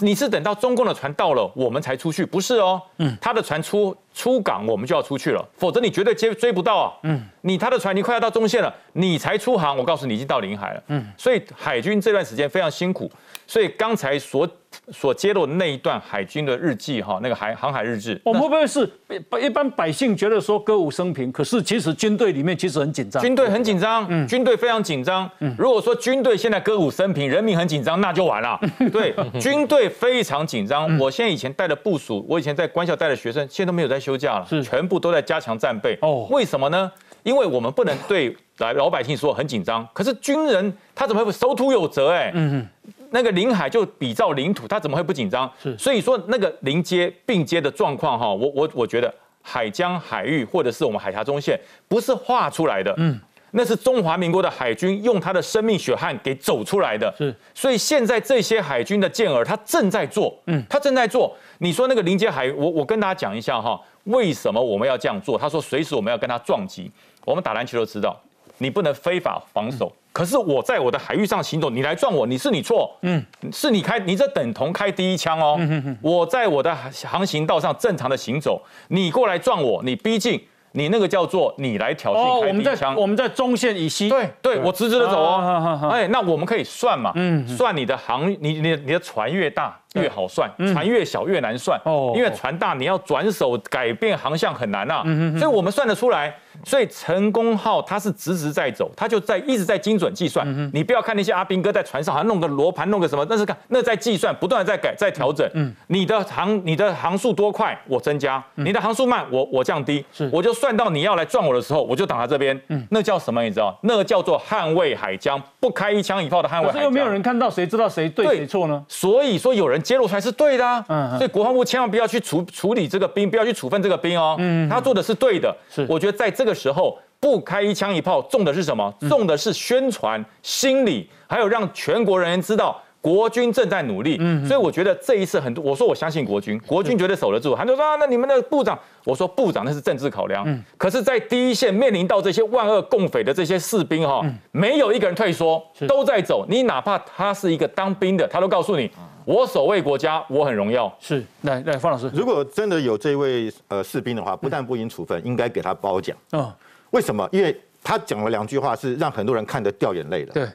[0.00, 2.82] 你是等到中共的船到了，我们才出去，不是哦。
[2.98, 6.92] 嗯，他的船出出港，我们就要出去了，否则你绝对接追不到啊。
[7.02, 10.82] 嗯，你他的船你快要到中线了，你才出航，我告诉你已经到领海了。
[10.86, 13.10] 嗯，所以海军这段时间非常辛苦。
[13.46, 14.48] 所以刚才所
[14.90, 18.90] 所揭露的那一段海军的日记哈，那个海航海日志，我们会不会是
[19.38, 25.30] 一般百姓觉得说歌舞升平，可是其实军队里面其实很紧张，军队很紧张，嗯军队非常紧张。
[25.40, 28.58] 嗯如果说军队现在歌舞升平，人民很紧张，那就完了。
[28.90, 30.98] 对，军队非常紧张。
[30.98, 35.98] 我现在以前带的部署，我以前在官校带的学生，现在都没有在休假了，是全部都在加强战备。
[36.02, 36.92] 哦为什么呢？
[37.22, 42.10] 因为我们不能对来 老百姓说很紧张，可是军人他怎么会守土有责？
[42.10, 42.68] 哎，嗯
[43.10, 45.50] 那个领海就比照领土，他怎么会不紧张？
[45.62, 53.18] 是所以说那个临接并接的状况哈，我我我觉得海疆海域或者是我们海峡中线不是画出来的，嗯，
[53.52, 57.34] 那是中华民国的海军用他的生命血汗给走出来的，是。
[57.54, 61.34] 所以现在这些海军的健儿他正在做，嗯，他正在做。
[61.58, 65.38] 你说那个临接海域，我我跟大家讲一下哈，为什么我们要这样做？
[65.38, 66.90] 他说随时我们要跟他撞击。
[67.24, 68.14] 我们打篮球都知道，
[68.58, 69.90] 你不能非法防守。
[70.12, 75.58] 可是我在我的海域上行走，你来撞我，你是你错，嗯，是你开，你这等同开第一枪哦。
[76.00, 76.72] 我在我的
[77.04, 80.40] 航行道上正常的行走，你过来撞我，你逼近，
[80.72, 82.94] 你那个叫做你来挑哦，衅开我们在第一枪。
[82.94, 85.88] 我们在中线以西，对对，我直直的走哦。
[85.90, 91.80] 哎，那我们可以算嘛，嗯算你的航，你你你的船越大越好算，船越小越难算。
[91.84, 95.02] 哦因为船大你要转手改变航向很难啊，
[95.38, 96.34] 所以我们算得出来。
[96.64, 100.46] 所以成功号它是直直在走，它就在一直在精准计算。
[100.72, 105.44] 你不要看那些阿兵哥在船上好像弄个罗盘弄个什么，那是看那在计算，不断的在改在调整。
[105.88, 112.58] 你的航你的航速多快我增加，你的航速慢我我降低，我就算到你要来撞我的时候，我就挡在这边。
[112.90, 113.42] 那叫什么？
[113.42, 113.76] 你知道？
[113.82, 116.72] 那个叫做捍卫海疆，不开一枪一炮的捍卫海疆。
[116.72, 118.82] 可是又没有人看到，谁知道谁对对谁错呢？
[118.88, 121.18] 所以说有人揭露出来是对的、啊，嗯嗯。
[121.18, 124.36] 所以国防部千万不要去处处理这个兵，不要去处分这个兵哦，
[124.68, 125.54] 他做的是对的。
[125.70, 125.86] 是。
[125.88, 128.92] 我觉得在这个时候不开一枪一炮，重的是什么？
[129.08, 132.80] 重的是宣传、心理，还有让全国人员知道。
[133.04, 134.16] 国军正在努力，
[134.48, 137.54] 所以我觉得这一次很多，我说我相信国军，国军绝对守得住。
[137.54, 140.42] 很多人说啊，那你们的部长，我说部长那是政治考量，
[140.78, 146.46] 可是，在第一线面临到这些万恶共匪的这些士兵哈，没有一个人退缩，都在走。
[146.48, 148.90] 你哪怕他是一个当兵的，他都告诉你，
[149.24, 150.94] 我守卫国家，我很荣耀。
[151.00, 156.16] 是，来来，方老师，如果真的有这位呃士兵的话，不但不应处分，应该给他褒奖。
[156.32, 156.52] 嗯，
[156.90, 157.28] 为什么？
[157.32, 160.32] 因为他讲了两句话，是让很多人看得掉眼泪的。
[160.32, 160.48] 对，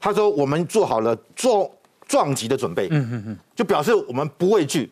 [0.00, 1.68] 他说我们做好了撞
[2.06, 4.90] 撞击的准备，嗯嗯嗯，就表示我们不畏惧，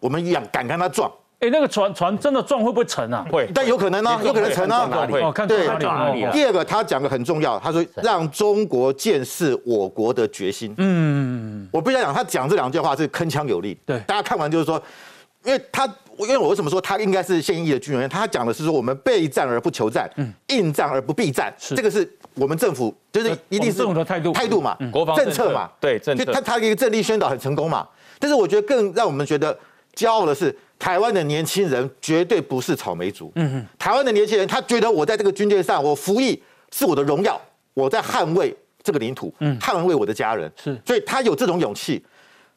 [0.00, 1.10] 我们敢敢跟他撞，
[1.42, 3.26] 哎，那个船船真的撞会不会沉啊？
[3.28, 4.86] 会，但有可能呢，有可能沉啊。
[4.88, 6.24] 哪里哦，看对哪里？
[6.30, 10.72] 第二个，他讲的很重要，他说让中国见识我国的决心。
[10.78, 13.76] 嗯，我必须要讲，他讲这两句话是铿锵有力。
[13.84, 14.80] 对大家看完就是说，
[15.42, 15.84] 因为他，
[16.18, 18.08] 因为我为什么说他应该是现役的军人？
[18.08, 20.08] 他讲的是说我们备战而不求战，
[20.46, 27.84] 应战而不避战，是这个是我们政府就是一定是我们政府的态度态度嘛，国防政策嘛，对政策就他他一个政力宣导很成功嘛。
[28.20, 29.58] 但是我觉得更让我们觉得
[29.96, 33.30] 骄傲的是，台湾的年轻人绝对不是草莓族。
[33.36, 36.42] 嗯嗯，台湾的年轻人他觉得我在这个军队上，我服役
[36.72, 37.40] 是我的荣耀，
[37.72, 40.50] 我在捍卫这个领土，捍卫我的家人。
[40.60, 42.04] 是所以他有这种勇气。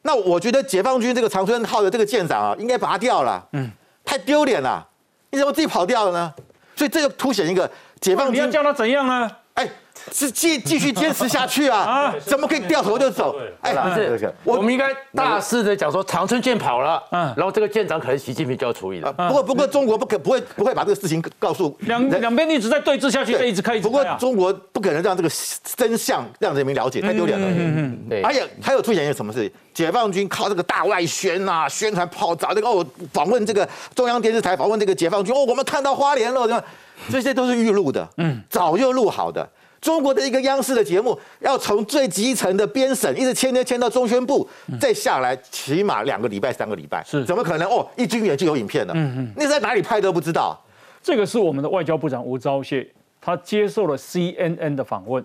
[0.01, 3.47] 那我觉得解放军这个长春号的这个舰长啊，应该拔掉了。
[3.53, 3.69] 嗯，
[4.03, 4.83] 太丢脸了，
[5.29, 6.33] 你怎么自己跑掉了呢？
[6.75, 7.69] 所以这就凸显一个
[8.01, 9.29] 解放军你要叫他怎样呢？
[9.53, 9.69] 哎，
[10.11, 12.13] 是继继续坚持下去啊！
[12.25, 13.35] 怎么可以掉头就走？
[13.61, 19.11] 哎，不是，我们应该大肆的讲说长春舰跑了，嗯然后这个舰长可能习近平就要处理了。
[19.13, 24.03] 不过不过中国不可不会不会把这个事情告诉两两边一直在对峙下去，一直开不过。
[24.19, 25.29] 中国不可能让这个
[25.75, 27.47] 真相让人民了解，太丢脸了。
[27.49, 29.51] 嗯对，而且还有凸显一个什么事情？
[29.73, 36.63] 解放军靠这个大外宣啊，宣传炮找这个哦，访问这个中央电视台，访问这个解放军哦，我们看到花莲了，这样
[37.11, 39.47] 这些都是预录的，嗯，早就录好的。
[39.85, 44.49] 中国的一个央视的节目，要从最基层的编审一直签签签到中宣部，
[44.81, 47.23] 再下来，起码两个礼拜、三个礼拜，是。
[47.23, 47.69] 怎么可能？
[47.69, 50.59] 哦，一军演就有影片了，嗯嗯，那在哪里拍都不知道。
[51.03, 52.87] 这个是我们的外交部长吴钊燮，
[53.21, 55.23] 他接受了 CNN 的访问，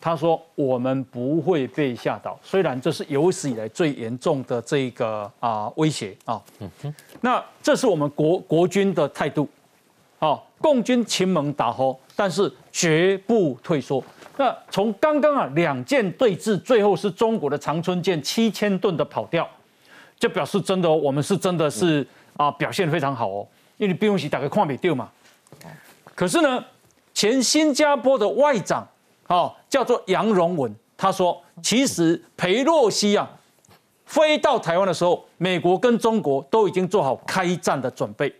[0.00, 6.16] 他说我们不会被吓倒，虽然这是有史以来最严重的这个啊威胁。
[6.24, 6.40] 啊，
[7.22, 9.48] 那这是我们国国军的态度，
[10.20, 14.02] 啊，共军秦盟打吼，但是绝不退缩。
[14.38, 19.48] 那从刚刚啊两舰对峙，最后是中国的长春舰七千吨的跑掉，
[20.18, 25.08] 就表示真的、哦，我们是真的是啊表现非常好哦，因为你不用洗打个矿没丢嘛。
[26.14, 26.64] 可是呢，
[27.14, 28.86] 前新加坡的外长，
[29.28, 33.30] 哦，叫做杨荣文，他说，其实裴洛西啊，
[34.04, 38.34] 飞到台湾的时候，美国跟中国都已经做好开战的准备，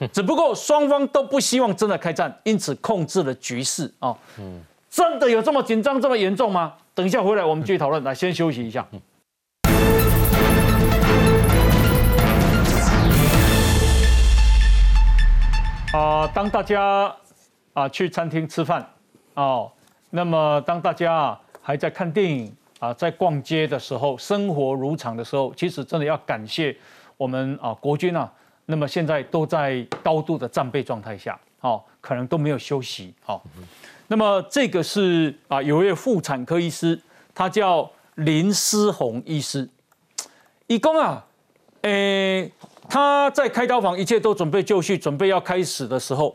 [0.12, 4.16] 只不过双方都不希望真的开战，因此控制了局势啊。
[4.88, 6.72] 真的有这么紧张、这么严重吗？
[6.94, 8.02] 等一下回来我们继续讨论。
[8.02, 8.86] 来，先休息一下。
[15.92, 17.14] 啊、当大家
[17.74, 18.88] 啊去餐厅吃饭
[19.34, 19.70] 哦，
[20.08, 26.74] 那么当大家啊还在看电影啊，在逛街的时候，生活如常的时候，其实真的要感谢
[27.18, 28.32] 我们啊国军啊，
[28.70, 33.40] 那么现在都在高度的战备状态下，哦，可能都没有休息，哦，
[34.06, 36.98] 那么这个是啊有一位妇产科医师，
[37.34, 39.68] 他叫林思宏医师，
[40.66, 41.26] 义工啊，
[41.82, 42.50] 诶。
[42.92, 46.34] 他在开刀房，一切都准备就绪，准备要开始的时候，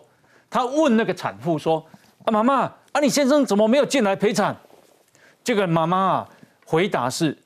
[0.50, 1.86] 他问那个产妇说
[2.24, 2.62] ：“啊，妈妈，
[2.94, 4.56] 啊，你先生怎么没有进来陪产？”
[5.44, 6.30] 这个妈妈啊，
[6.66, 7.38] 回答是：“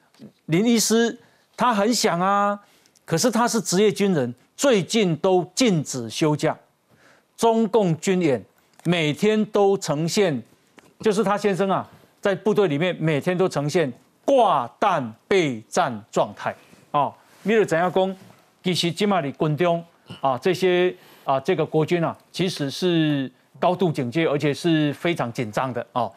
[0.45, 1.17] 林医师，
[1.57, 2.59] 他很想啊，
[3.03, 6.53] 可是他是职业军人，最近都禁止休假。
[7.37, 8.43] 中共军演
[8.83, 10.43] 每天都呈现，
[10.99, 13.89] 就是他先生啊，在部队里面每天都呈现
[14.25, 16.53] 挂弹备战状态
[16.91, 17.09] 啊。
[17.43, 18.13] 米尔怎样攻？
[18.61, 19.81] 其实今麦里军中
[20.19, 20.93] 啊，这些
[21.23, 26.11] 啊，这个国军啊，其实是高度警戒，而且是非常紧张的啊。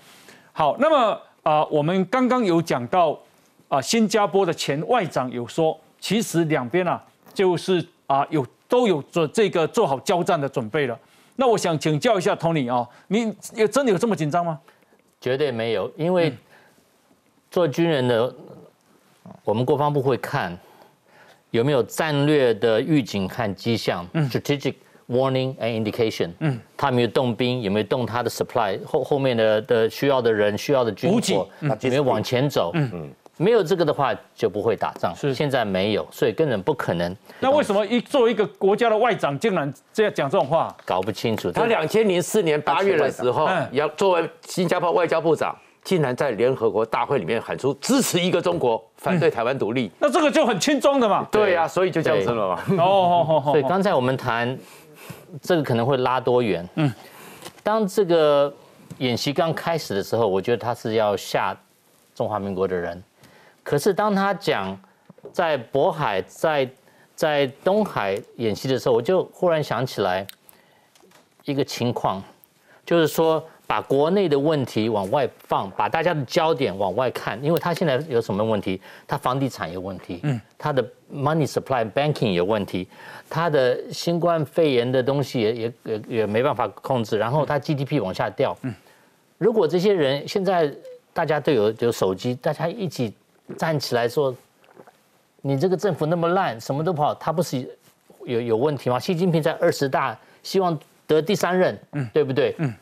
[0.50, 3.16] 好，那么啊，我们刚刚有讲到
[3.68, 7.00] 啊，新加坡的前外长有说，其实两边啊，
[7.32, 10.98] 就是啊，有都有做这个做好交战的准备了。
[11.36, 14.60] 那我想请教一下 Tony 啊，你有真的有这么紧张吗？
[15.20, 16.32] 绝对没有，因为
[17.50, 18.34] 做军人的，
[19.44, 20.58] 我们国防部会看
[21.50, 24.74] 有没有战略的预警和迹象 （strategic
[25.08, 26.30] warning and indication）。
[26.40, 32.72] 嗯，他有没有动兵，有没有动他的 supply 后后面的的需要的人、需要的军火，有没有往前走？
[32.74, 33.12] 嗯嗯，
[33.42, 35.12] 没有这个的话就不会打仗。
[35.16, 37.14] 是现在没有，所以根本不可能。
[37.40, 40.74] 那为什么一作为一个国家的外长，竟然这样讲这种话？
[40.84, 41.50] 搞不清楚？
[41.50, 49.90] 他两千零四年八月的时候嗯，要作为新加坡外交部长，竟然在联合国大会里面喊出支持一个中国，反对台湾独立。
[49.98, 51.26] 那这个就很轻装的嘛。
[51.30, 52.62] 对呀，所以就这样子了嘛。
[52.78, 54.56] 哦，所以刚才我们谈
[55.40, 56.68] 这个可能会拉多远？
[56.76, 56.92] 嗯，
[57.64, 58.52] 当这个
[58.98, 61.56] 演习刚开始的时候，我觉得他是要吓
[62.14, 63.02] 中华民国的人。
[63.62, 64.78] 可是当他讲
[65.32, 66.68] 在渤海、在
[67.14, 70.26] 在东海演习的时候，我就忽然想起来
[71.44, 72.22] 一个情况，
[72.84, 78.80] 就是说把国内的问题往外放，把大家的焦点往外看，因为他现在有什么问题？
[79.06, 82.88] 他房地产有问题，嗯，他的 money supply banking 有问题，
[83.30, 88.74] 他的新冠肺炎的东西也也也也没办法控制，然后他 GDP 往下掉，嗯，
[89.38, 90.74] 如果这些人现在
[91.12, 93.14] 大家都有有手机，大家一起
[93.52, 94.34] 站起来说，
[95.40, 97.68] 你这个政府那么烂，什么都不好，他不是
[98.24, 98.98] 有有问题吗？
[98.98, 102.54] 习近平在二十大希望得第三任，嗯，对不对？
[102.58, 102.72] 嗯，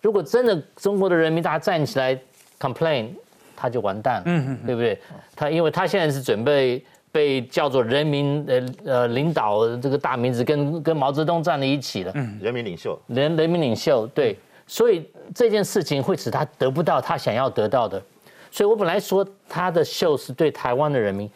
[0.00, 2.18] 如果真的中国的人民大家站起来
[2.60, 3.08] complain，
[3.56, 4.98] 他就完蛋了，嗯嗯，对不对？
[5.34, 18.02] 他因为他现在是准备被叫做人民呃呃领导这个大名字跟跟毛泽东站在一起了，嗯，人民领袖，人人民领袖，对，所以这件事情会使他得不到他想要得到的，
[18.52, 21.28] 所以我本来说他的秀是对台湾的人民，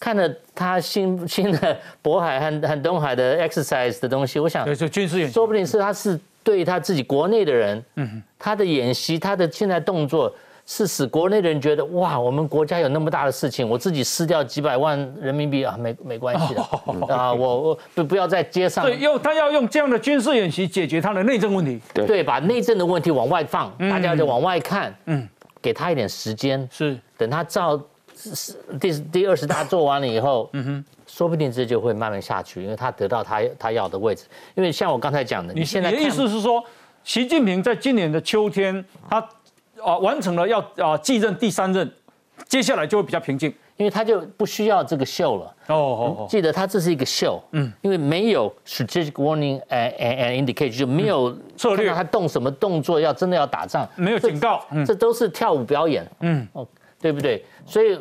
[0.00, 5.34] 看了他新 新的渤海和和东海的 exercise 的东西，我想对，就军事演习。
[5.34, 16.62] 说不定是他是对他自己国内的人，嗯，他的演习，他的现在动作是使国内的人觉得哇，我们国家有那么大的事情，我自己失掉几百万人民币啊，没没关系的。
[17.14, 18.84] 啊，我我不不要在街上。
[18.84, 21.78] 对，用他要用这样的军事演习解决他的内政问题。
[21.92, 25.28] 对，把内政的问题往外放，大家就往外看，嗯，
[25.62, 27.80] 给他一点时间，是，等他照
[28.80, 34.24] 第第二十大做完了以后，嗯哼，说不定这就会慢慢下去，因为他得到他他要的位置。
[34.54, 36.62] 因为像我刚才讲的，你你现在你的意思是说，
[37.04, 39.18] 习近平在今年的秋天，他
[39.82, 41.90] 啊完成了要啊继任第三任，
[42.46, 43.52] 接下来就会比较平静。
[43.82, 45.54] 因为他就不需要这个秀了。
[45.66, 51.92] 哦记得他这是一个秀，嗯，因为没有 strategic warning and and indicate 就没有策略。
[51.92, 54.86] 他动什么动作，要真的要打仗，没有警告，嗯。
[54.86, 56.64] 这都是跳舞表演，嗯，哦，
[57.00, 57.44] 对不对？
[57.66, 57.98] 所以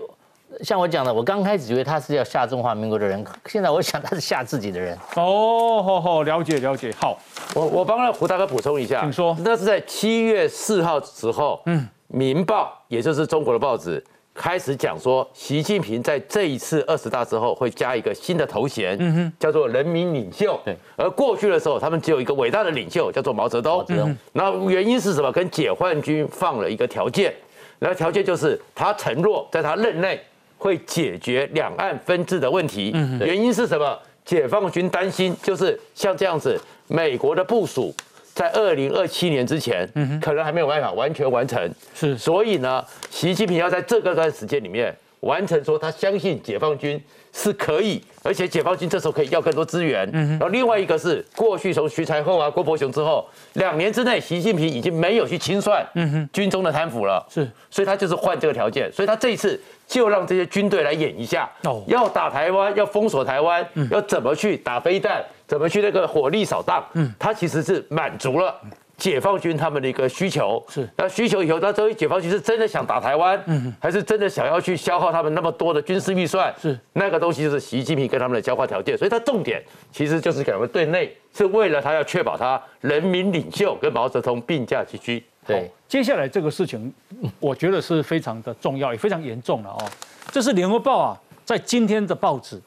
[0.61, 4.95] 像我讲的，我刚开始以为他是要吓中华民国的人，现在我想他是吓自己的人。
[5.15, 7.17] 哦，好好了解了解，好，
[7.55, 9.35] 我我帮胡大哥补充一下，请说。
[9.39, 20.59] 那是在七月四号时候，嗯，《民报》也就是中国的报纸开始讲说，习近平在这一次二十大之后会加一个新的头衔，嗯哼，叫做人民领袖。
[20.63, 23.79] 对，而过去的时候，他们只有一个伟大的领袖，叫做毛泽东。
[23.79, 25.31] 毛泽东，那原因是什么？
[25.31, 27.33] 跟解放军放了一个条件，
[27.79, 30.19] 那条件就是他承诺在他任内
[30.57, 32.91] 会解决两岸分治的问题。
[33.19, 33.99] 原因是什么？
[34.23, 37.93] 解放军担心就是像这样子，美国的部署
[38.33, 39.87] 在二零二七年之前，
[40.21, 41.71] 可能还没有办法完全完成。
[41.93, 46.99] 是所以呢，习近平要在这个段时间里面完成，说他相信解放军
[47.33, 50.09] 是可以，而且解放军这时候可以要更多资源。
[50.11, 55.85] 然后另外一个是，过去从徐才厚啊、郭伯雄之后，两年之内，习近平已经没有去清算
[56.33, 57.25] 军中的贪腐了。
[57.29, 61.83] 是，所以他就是换这个条件，所以他这一次就让这些军队来演一下，哦。
[61.87, 68.55] 要打台湾，要封锁台湾，要怎么去打飞弹，怎么去那个火力扫荡，嗯，他其实是满足了。
[68.97, 76.53] 解放军他们的一个需求是那需求以后，那这位解放军是真的想打台湾，嗯，还是真的想要去消耗他们那么多的军事预算？
[76.57, 79.61] 是那个东西就是习近平跟他们的交换条件，所以他重点
[79.91, 85.21] 其实就是给他们对内，是为了他要确保他人民领袖跟毛泽东并驾齐驱。
[85.45, 86.93] 对，接下来这个事情，
[87.41, 89.83] 我觉得是非常的重要，也非常严重了哦。
[90.31, 92.57] 这是联合报啊，在今天的报纸，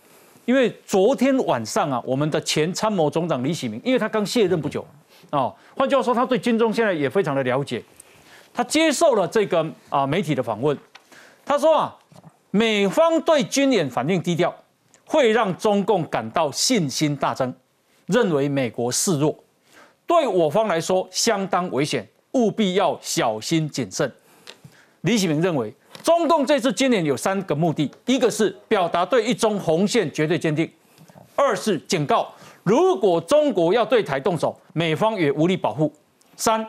[0.45, 4.87] 因为昨天晚上啊，我们的前参谋总长李喜明，因为他刚卸任不久，
[5.31, 7.83] 哦，换句话说，他对军中现在也非常的了解。
[8.53, 10.77] 他接受了这个啊媒体的访问，
[11.45, 11.97] 他说啊，
[12.51, 14.55] 美方对军演反应低调，
[15.07, 17.53] 会让中共感到信心大增，
[18.07, 19.37] 认为美国示弱，
[20.07, 24.13] 对我方来说相当危险，务必要小心谨慎。
[25.01, 30.69] 李启明认为，中共这次今年有三个目的：一个是表达对一中红线绝对坚定；
[31.35, 32.31] 二是警告，
[32.63, 35.91] 如果中国要对台动手，美方也无力保护；
[36.37, 36.65] 三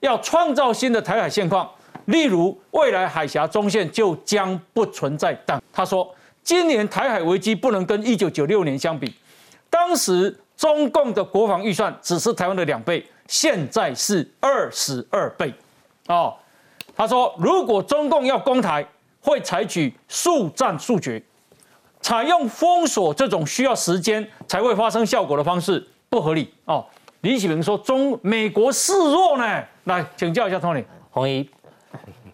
[0.00, 1.70] 要创造新的台海现况，
[2.06, 5.62] 例如未来海峡中线就将不存在党。
[5.70, 6.10] 他说，
[6.42, 9.14] 今年台海危机不能跟一九九六年相比，
[9.68, 15.52] 当时中共的国防预算只是台湾的两倍，现在是二十二倍，
[16.06, 16.34] 哦。
[16.98, 18.84] 他说，如果中共要攻台，
[19.20, 21.22] 会采取速战速决，
[22.00, 26.84] 采用封锁这种需要时间才会发生效果的方式，不合理哦。
[27.20, 29.64] 李启明说，中美国示弱呢？
[29.84, 30.84] 来请教一下 Tony。
[31.12, 31.48] 红衣，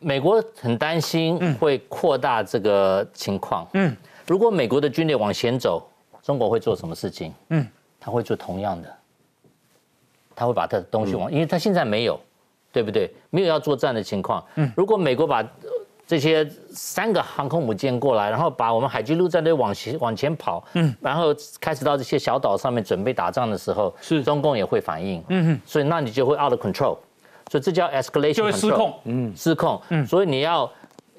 [0.00, 3.68] 美国很担心会扩大这个情况。
[3.74, 3.94] 嗯，
[4.27, 5.87] 如果美国的军队往前走，
[6.22, 7.35] 中国会做什么事情？
[7.50, 7.68] 嗯，
[8.00, 8.90] 他会做同样的，
[10.35, 12.18] 他会把他的东西往，因为他现在没有，
[12.75, 13.09] 对不对？
[13.31, 14.45] 没有要作战的情况。
[14.57, 15.71] 嗯，如果美国把呃
[16.07, 24.25] 这些三个航空母舰过来，然后把我们海军陆战队往前往前跑，嗯，然后开始到这些小岛上面准备打仗的时候，是。
[24.25, 25.23] 中共也会反应。
[25.29, 26.99] 嗯哼，所以那你就会 out of control。
[27.51, 28.93] 所以这叫 escalation，就会失控。
[29.05, 30.69] 嗯，失控，嗯，所以你要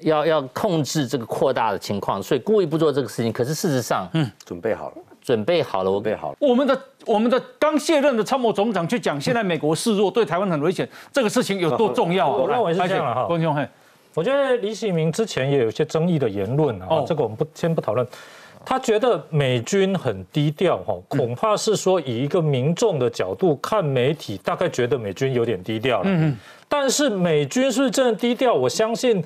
[0.00, 6.36] 要要控制这个扩大的情况，所以故意不做这个事情，可是事实上，嗯，准备好了，准备好了，我准备好了。
[6.38, 12.36] 我们的我们的刚卸任的参谋总长去讲，现在 美国示弱，对台湾很危险，这个事情有多重要啊？
[12.36, 13.66] 我认为是这样了哈观众嘿，
[14.14, 18.06] 我觉得李喜明之前也有一些争议的言论啊，哦这个我们不先不讨论。
[18.68, 26.04] 他觉得美军很低调哈，恐怕是说以一个民众的角度看媒体，大概觉得美军有点低调了。
[26.06, 26.36] 嗯
[26.68, 28.52] 但是美军是不是真的低调？
[28.52, 29.22] 我相信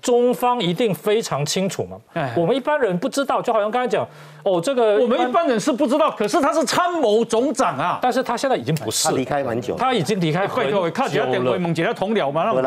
[0.00, 2.34] 中方一定非常清楚嘛哎。
[2.36, 4.06] 我们一般人不知道，就好像刚才讲，
[4.44, 7.98] 哦，这个我们一般人是不知道，可是他是参谋总长啊。
[8.02, 10.90] 但是他现在已经不是他，离开蛮久，他已经离开很久了。
[11.30, 12.62] 点回猛起来同僚嘛，那我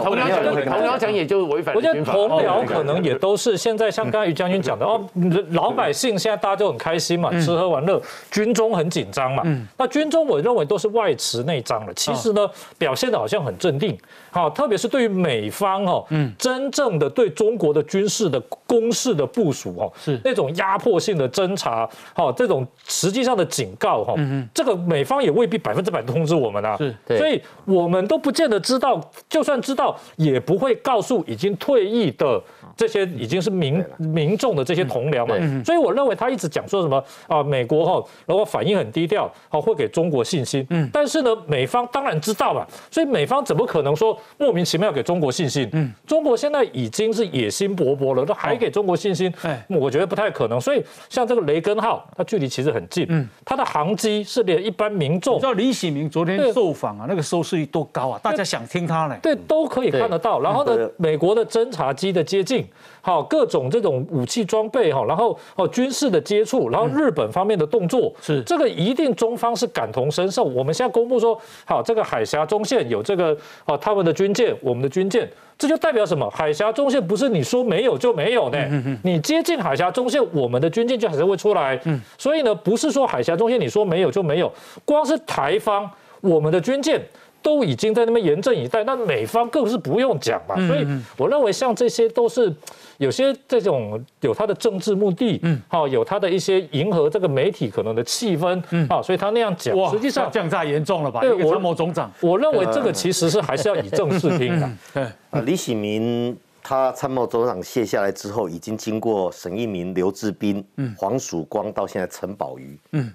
[0.00, 2.02] 同僚讲，同僚讲也就违反我觉得。
[2.04, 5.04] 同僚可能也都是现在像刚才于将军讲的哦，
[5.50, 9.42] 老百姓现在大家都很开心嘛，吃喝玩乐，军中很紧张嘛。
[9.76, 13.98] 那军中我认为都是外弛内张了，其实呢表现的好像很镇定，
[14.36, 16.06] 好，特别是对于美方哦，
[16.36, 20.20] 真正的对中国的军事的攻势的部署哦，是。
[20.22, 24.14] 那种压迫性的侦查，哈，这种实际上的警告哈，
[24.52, 26.94] 这个美方也未必百分之百通知我们啊，是。
[27.06, 27.16] 对。
[27.16, 32.38] 所以我们都不见得知道，就算知道，也不会告诉已经退役的
[32.76, 40.64] 这些已经是民民众的这些同僚嘛，所以我认为他一直讲说什么啊，美国哈，然后反应很低调，好会给中国信心。
[40.68, 45.66] 嗯，但是呢，美方当然知道嘛，所以美方怎么可能说莫名其妙给中国信心？
[45.72, 49.32] 嗯，中国现在已经是野心勃勃了，都还给中国信心？
[49.42, 50.60] 哎，我觉得不太可能。
[50.60, 59.16] 所以像这个雷根号，它距离其实很近，嗯，它的航机是连一般民众，知道李喜明昨天受访啊，那个收视率多高啊，大家想听他呢？
[59.22, 60.40] 对，都可以看得到。
[60.40, 62.65] 然后呢，美国的侦察机的接近。
[63.00, 70.42] 好，各种这种武器装备哈，然后哦军事的接触，然后日本方面的动作，是这个一定中方是感同身受。
[70.42, 76.28] 我们现在公布说，好，这个海峡中线有这个哦他们的军舰，我们的军舰，这就代表什么？
[76.30, 78.98] 海峡中线不是你说没有就没有呢？
[79.04, 81.80] 你接近海峡中线，我们的军舰就还是会出来。
[81.84, 84.52] 嗯，所以呢，不是说海峡中线你说没有就没有，
[84.84, 85.88] 光是台方
[86.20, 87.00] 我们的军舰。
[87.42, 90.54] 都已经在那边严阵以待，那美方更是不用讲嘛。
[90.66, 92.52] 所以我认为像这些都是
[92.98, 101.20] 有些这种有他的政治目的，嗯，好有他的一些迎合这个媒体可能的气氛，嗯，啊，所以他那样讲，实际上降价严重了吧？
[101.20, 105.12] 对，参谋总长，我认为这个其实是还是要以正视听的。
[105.44, 113.12] 李喜明他参谋总长卸下来之后，已经经过沈一鸣、刘志斌、嗯，黄曙光到现在陈宝瑜，嗯，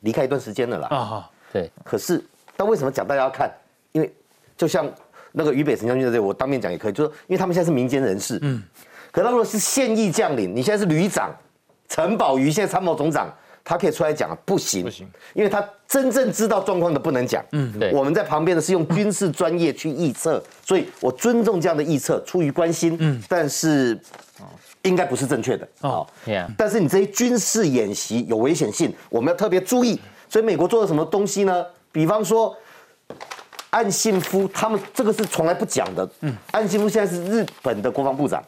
[0.00, 0.88] 离开一段时间了啦。
[0.88, 1.70] 啊，对。
[1.84, 2.24] 可是，
[2.56, 3.50] 但为什么讲大家要看？
[3.92, 4.12] 因为
[4.56, 4.90] 就像
[5.32, 8.62] 那个于北辰将军在这里，我当面讲也可以，就是因为他们现在是民间人士，嗯，
[9.12, 11.30] 可他如果是现役将领，你现在是旅长，
[11.88, 13.32] 陈宝瑜现在参谋总长，
[13.62, 23.98] 他可以出来讲，不行，不行，因为他真正知道状况的不能讲，嗯，对，我们在旁边的是用军事专业去臆测，所以我尊重这样的臆测，出于关心，嗯，但是
[24.82, 26.06] 应该不是正确的，哦，
[26.56, 31.66] 但是你这些军事演习有危险性，我们要特别注意，所以美国做了什么东西呢？
[31.96, 32.54] 比方说。
[33.70, 36.08] 岸信夫他们这个是从来不讲的。
[36.20, 38.42] 嗯，岸信夫现在是日本的国防部长，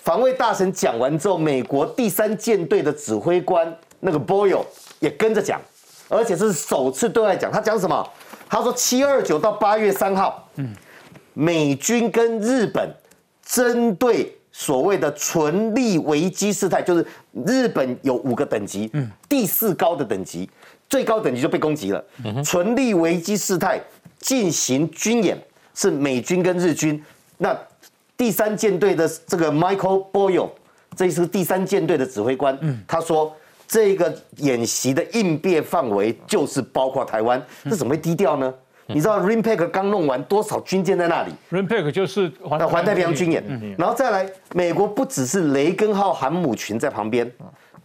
[0.00, 4.64] 防卫大臣讲完之后，美国第三舰队的指挥官那个 Boyle
[5.00, 5.58] 也跟着讲，
[6.08, 7.50] 而且这是首次对外讲。
[7.50, 8.06] 他讲什么？
[8.46, 10.74] 他说七二九到八月三号，嗯，
[11.32, 12.94] 美军跟日本
[13.42, 17.06] 针对所谓的纯利危机事态，就是
[17.46, 20.50] 日本有五个等级，嗯，第四高的等级，
[20.88, 22.04] 最高等级就被攻击了，
[22.44, 23.80] 纯利危机事态。
[24.18, 25.38] 进行军演
[25.74, 27.00] 是美军跟日军，
[27.36, 27.56] 那
[28.16, 30.48] 第三舰队的这个 Michael Boyle，
[30.96, 32.58] 这是第三舰队的指挥官，
[32.88, 33.32] 他说
[33.68, 38.52] 这个演习的应变范围就是包括台湾，这怎么会低调呢？
[38.86, 47.30] 你知道 Rimpeg 刚弄完多少军舰在那里？Rimpeg 就是环环太平洋军演，然后再来美国不只是雷根号航母群在旁边，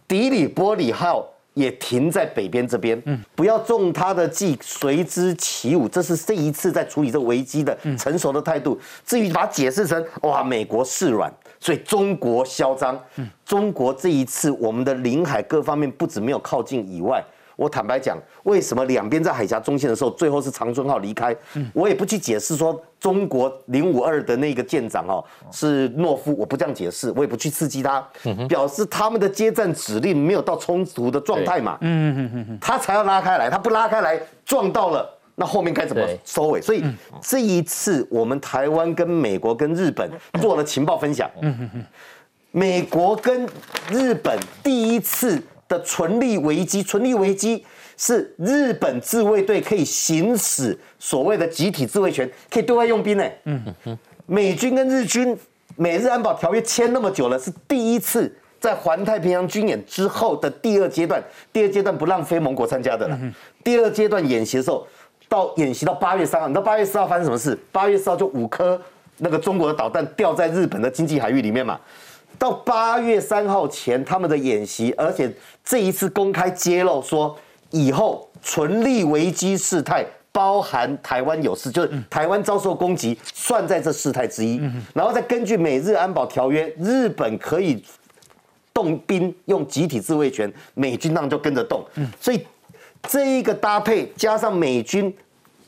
[0.08, 1.28] 迪里波里号。
[1.54, 5.88] 也停在北边这边，嗯，不要中他的计，随之起舞。
[5.88, 8.78] 这是这一次在处理这个危机的成熟的态度。
[9.04, 12.98] 至于把它解释成哇，美国示软，所以中国嚣张。
[13.16, 17.22] 嗯，中国这一次我们的领海各方面不止没有靠近以外。
[17.54, 21.36] 我坦白讲，为什么两边在海峡中线的时候，最后是长春号离开？
[21.74, 28.00] 我也不去解释说中国零五二的那个舰长哦是懦夫，我不这样解释，我也不去刺激他，
[28.48, 36.62] 表示他们的接战指令没有到充足的状态嘛，嗯嗯嗯嗯，他才要拉开来，他不拉开来撞到了，那后面该怎么收尾？
[36.62, 36.84] 所以
[37.20, 40.08] 这一次我们台湾跟美国跟日本
[40.40, 41.84] 做了情报分享，嗯嗯嗯，
[42.52, 43.44] 美国跟
[43.90, 45.42] 日本第一次。
[45.68, 47.64] 的存利危机，存利危机
[48.04, 53.24] 是日本自卫队可以行使所谓的集体自卫权，可以对外用兵呢。
[53.44, 53.96] 嗯嗯
[54.26, 55.38] 美军跟日军
[55.76, 61.22] 美日安保条约签那么久了，是第一次在环太平洋军演之后的第二阶段，
[61.52, 63.16] 第二阶段不让非盟国参加的了。
[63.62, 64.84] 第二阶段演习的时候，
[65.28, 67.56] 到演习到八月三号，你知道八月四号发生什么事？
[67.70, 68.80] 八月四号就五颗
[69.18, 71.78] 那个中国的导弹掉在日本的经济海域里面嘛。
[72.36, 75.32] 到八月三号前，他们的演习，而且
[75.64, 77.38] 这一次公开揭露说，
[77.72, 84.60] 以后存立危机事态包含台湾有事，就是台湾遭受攻击，算在这事态之一。
[84.94, 87.84] 然后再根据美日安保条约，日本可以
[88.72, 91.84] 动兵用集体自卫权，美军当然就跟着动。
[92.20, 92.46] 所以
[93.08, 95.12] 这一个搭配加上美军。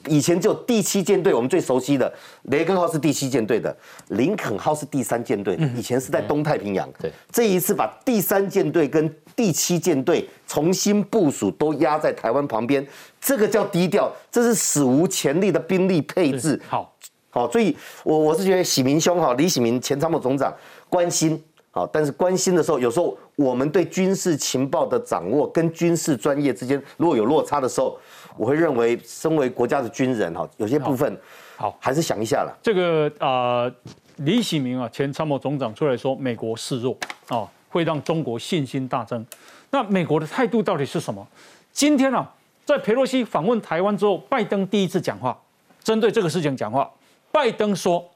[0.09, 2.13] 以前就第七舰队，我们最熟悉的
[2.45, 3.75] 雷根号是第七舰队的，
[4.09, 5.59] 林肯号是第三舰队。
[5.75, 6.89] 以前是在东太平洋。
[7.01, 12.87] 对，这一次把第三舰队跟第七舰队重新部署，都压在台湾旁边，
[13.21, 16.61] 这个叫低调，这是史无前例的兵力配置。
[16.69, 16.95] 好，
[17.31, 20.55] 好，所以我我是觉得喜明兄哈，李喜明前参谋总长
[20.89, 27.99] 关心，好，但是关心的时候，有时候我们对军事情报的掌握跟军事专业之间如果有落差的时候。
[28.37, 31.19] 我会认为，身为国家的军人哈，有些部分
[31.57, 32.57] 好还是想一下了。
[32.63, 33.73] 这个呃，
[34.17, 36.97] 李喜明啊，前参谋总长出来说，美国示弱
[37.29, 39.25] 啊，会让中国信心大增。
[39.71, 41.27] 那美国的态度到底是什么？
[41.73, 42.29] 今天啊，
[42.65, 45.37] 在佩洛西访问台湾之后，拜登第一次讲话，
[45.83, 46.91] 针对这个事情讲话，
[47.33, 48.09] 拜登说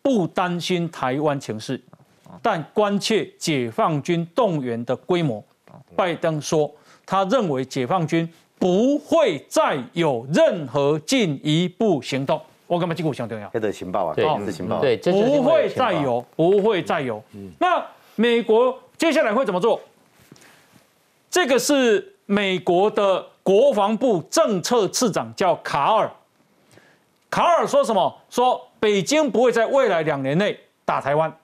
[0.00, 1.80] 不担心台湾情势，
[2.40, 5.42] 但关切解放军动员的规模。
[5.96, 6.70] 拜登说，
[7.04, 8.28] 他认为解放军
[8.62, 12.40] 不会再有任何进一步行动。
[12.68, 13.50] 我干嘛进一步行动呀？
[13.52, 14.78] 这的情报啊，对这是情报。
[14.80, 17.20] 对，不会再有，不会再有。
[17.58, 17.84] 那
[18.14, 19.80] 美国接下来会怎么做？
[21.28, 26.08] 这个是美国的国防部政策次长叫卡尔。
[27.28, 28.16] 卡尔说什么？
[28.30, 31.36] 说北京不会在未来两年内打台湾。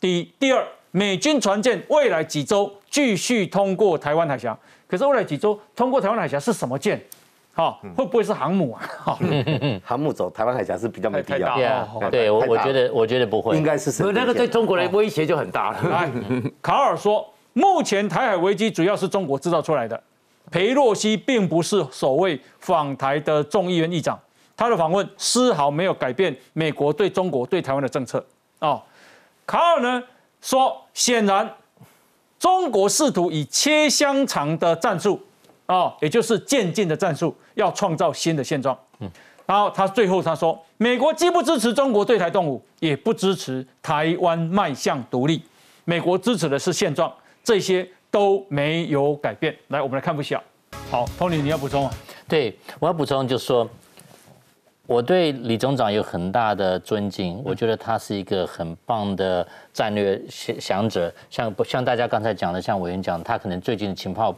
[0.00, 4.56] 第一，第二，美军船舰未来几周继续通过台湾海峡。
[4.86, 7.00] 可是未来几周通过台湾海峡是什么舰？
[7.52, 8.82] 好、会不会是航母啊？
[8.98, 9.18] 好、
[9.84, 11.54] 航母走台湾海峡是比较没必要太大。
[11.56, 15.82] 对啊哦，对我我觉得我觉得不会，应该是什么那个对中国的威胁就很大了。
[15.90, 16.08] 来，
[16.62, 20.00] 卡尔说，目前台海危机主要是中国制造出来的。
[20.52, 24.18] 裴洛西并不是首位访台的众议院议长，
[24.56, 28.24] 他的访问丝毫没有改变美国对中国对台湾的政策。
[28.60, 28.80] 哦，
[29.44, 30.02] 卡尔呢
[30.40, 31.54] 说，显然
[32.38, 35.20] 中国试图以切香肠的战术，
[35.66, 38.78] 哦，也就是渐进的战术，要创造新的现状。
[39.46, 45.42] 然后他最后他说，美国既不支持中国对台动武，也不支持台湾迈向独立，
[45.84, 47.12] 美国支持的是现状，
[47.42, 49.56] 这些都没有改变。
[49.68, 50.42] 来，我们来看不小。
[50.90, 51.94] 好，Tony，你要补充啊？
[52.28, 53.68] 对，我要补充就是说，
[54.88, 61.12] 我对李总长有很大的尊敬，我觉得他是一个很棒的战略想想者。
[61.28, 64.34] 像不像大家刚才讲的，像委员讲，他可能最近的情报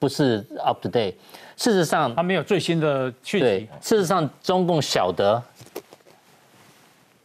[0.00, 1.14] 不是 up to date。
[1.56, 5.40] 事实上，他没有最新的讯对息。，事实上中共晓得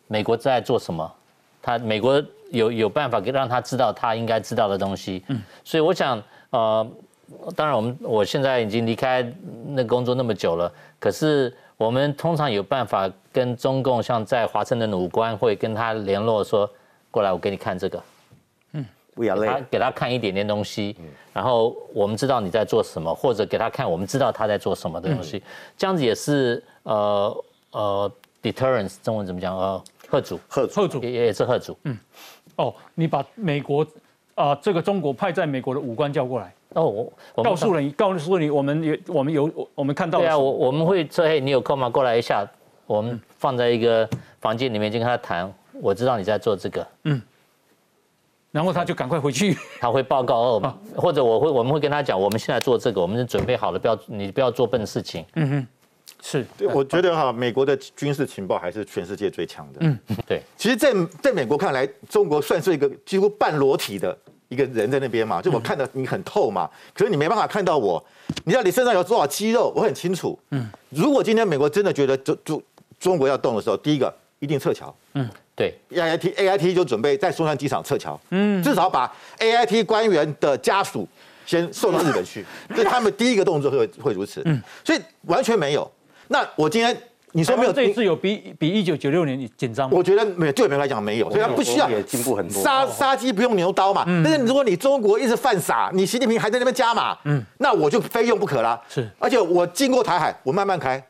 [0.06, 1.12] 美国在做什么，
[1.60, 5.24] 他美国有有办法给让他知道他应该知道的东西。
[5.30, 6.88] 嗯，所以我想，呃，
[7.56, 9.28] 当然我们我现在已经离开
[9.70, 16.70] 那工作那么久了，可是我们通常有办法跟中共，像在华盛顿的武官会跟他联络说，
[17.12, 18.02] 过来我给你看这个。
[19.14, 19.60] 不要累给他。
[19.72, 20.94] 给他看一点点东西，
[21.32, 25.42] 然后我们知道你在做什么，或者给他看我们知道他在做什么的东西，
[25.78, 28.12] 这样子也是呃呃
[28.44, 29.58] deterrence 中文怎么讲？
[29.58, 31.78] 呃贺主贺贺主也也是贺主。
[32.58, 33.88] 哦，你把美国
[34.36, 41.90] 啊、这个中国派在美国的武官叫过来，哦，我我告诉你，告诉你，我们有我们有我们看到对啊，我我们会说，嘿，你有空吗？
[41.90, 42.46] 过来一下，
[42.86, 44.08] 我们放在一个
[44.42, 46.86] 房间里面就跟他谈，我知道你在做这个。
[47.04, 47.22] 嗯
[48.52, 49.54] 然后他就赶快回去。
[49.82, 55.26] 他会报告哦，或者我会我们会跟他讲，我们现在做这个，我们是准备好了，不要你不要做笨事情。
[56.28, 59.80] 是，对，我觉得哈，美国的军事情报还是全世界最强的。
[59.82, 64.18] 嗯，对，其实在，在美国看来，中国算是一个几乎半裸体的
[64.48, 68.04] 一个人在那边嘛，就我看得你很透嘛，可是你没办法看到我，
[68.44, 70.40] 你知道你身上有多少肌肉，我很清楚。
[70.50, 72.64] 嗯，如果今天美国真的觉得中中
[73.00, 74.96] 中国要动的时候，第一个一定撤侨。
[75.14, 81.08] 嗯对，A I T A I T 就准备在松山机场撤侨，嗯，至少把 A I T 官员的家属
[81.46, 82.44] 先送到日本去，
[82.76, 85.90] 这是他们第一个动作会会如此，嗯，所以完全没有。
[86.28, 86.96] 那我今天
[87.32, 89.96] 你说没有这一次有比比一九九六年紧张吗？
[89.98, 94.04] 我觉得没有，对我们来讲没有，所以他不需要也进步很多杀杀鸡不用牛刀嘛。
[94.24, 98.82] 但是如果你中国一直犯傻，你习近平还在那边加码，嗯，那我就非用不可啦。
[98.88, 101.04] 是而且我经过台海，我慢慢开。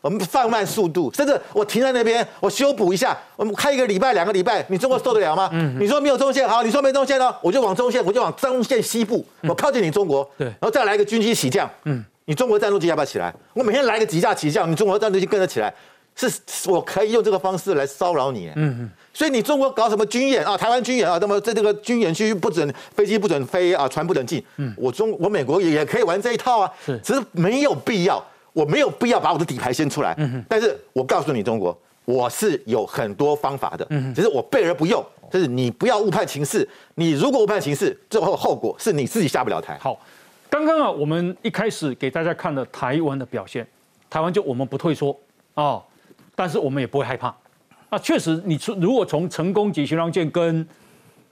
[0.00, 5.48] 我们放慢速度，甚至我停在那边，我修补一下，我们开一个礼拜、两个礼拜，你中国受得了吗？
[5.78, 13.30] 你说没有中线，好，你说没中线呢，我就往中线，我就往中线西部，我靠近你中国，对然后再来一个军机起降，嗯，你中国战斗机要不要起来？
[13.52, 15.70] 我每天来个几架起降，你中国战斗机跟着起来，
[16.16, 16.30] 是
[16.70, 22.66] 我可以用这个方式来骚扰你，嗯嗯，所以你中国搞什么军演啊，台湾军演啊，那么在这个军演区不准
[22.96, 26.98] 飞机不准飞啊，船不准进，嗯，我中我美国也也可以玩这一套啊，是。
[27.04, 28.24] 只是没有必要，
[28.54, 39.76] 我没有必要把我的底牌先出来，嗯但是我告诉你，中国我是有很多方法的，嗯，只是我备而不用，就是你不要误判情势，你如果误判情势，最后后果是你自己下不了台。
[39.78, 39.98] 好，
[40.52, 43.66] 刚刚啊，我们一开始给大家看了台湾的表现，
[44.10, 45.18] 台湾就我们不退缩
[45.54, 45.82] 哦，
[46.34, 47.34] 但是我们也不会害怕。
[47.88, 50.68] 啊，确实，你从如果从成功级巡洋舰跟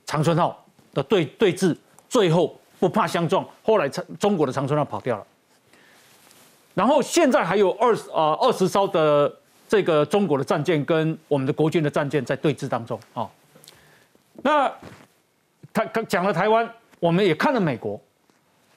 [0.06, 0.64] 长春号
[0.94, 1.76] 的对对峙，
[2.08, 5.26] 最后不怕相撞，后来长中国的长春号跑掉了，
[6.72, 9.30] 然后现在还有二十啊二十艘的
[9.68, 13.30] 这个中国的战舰跟我们的国军的战舰在对峙当中啊、哦。
[14.42, 14.72] 那
[15.74, 16.66] 他他讲了台湾，
[16.98, 18.00] 我们也看了美国。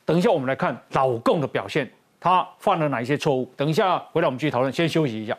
[0.05, 1.89] 等一下我们来看老共的表现，
[2.19, 3.51] 他犯了哪一些错误？
[3.55, 5.37] 等一下回来我们继续讨论，先休息一下。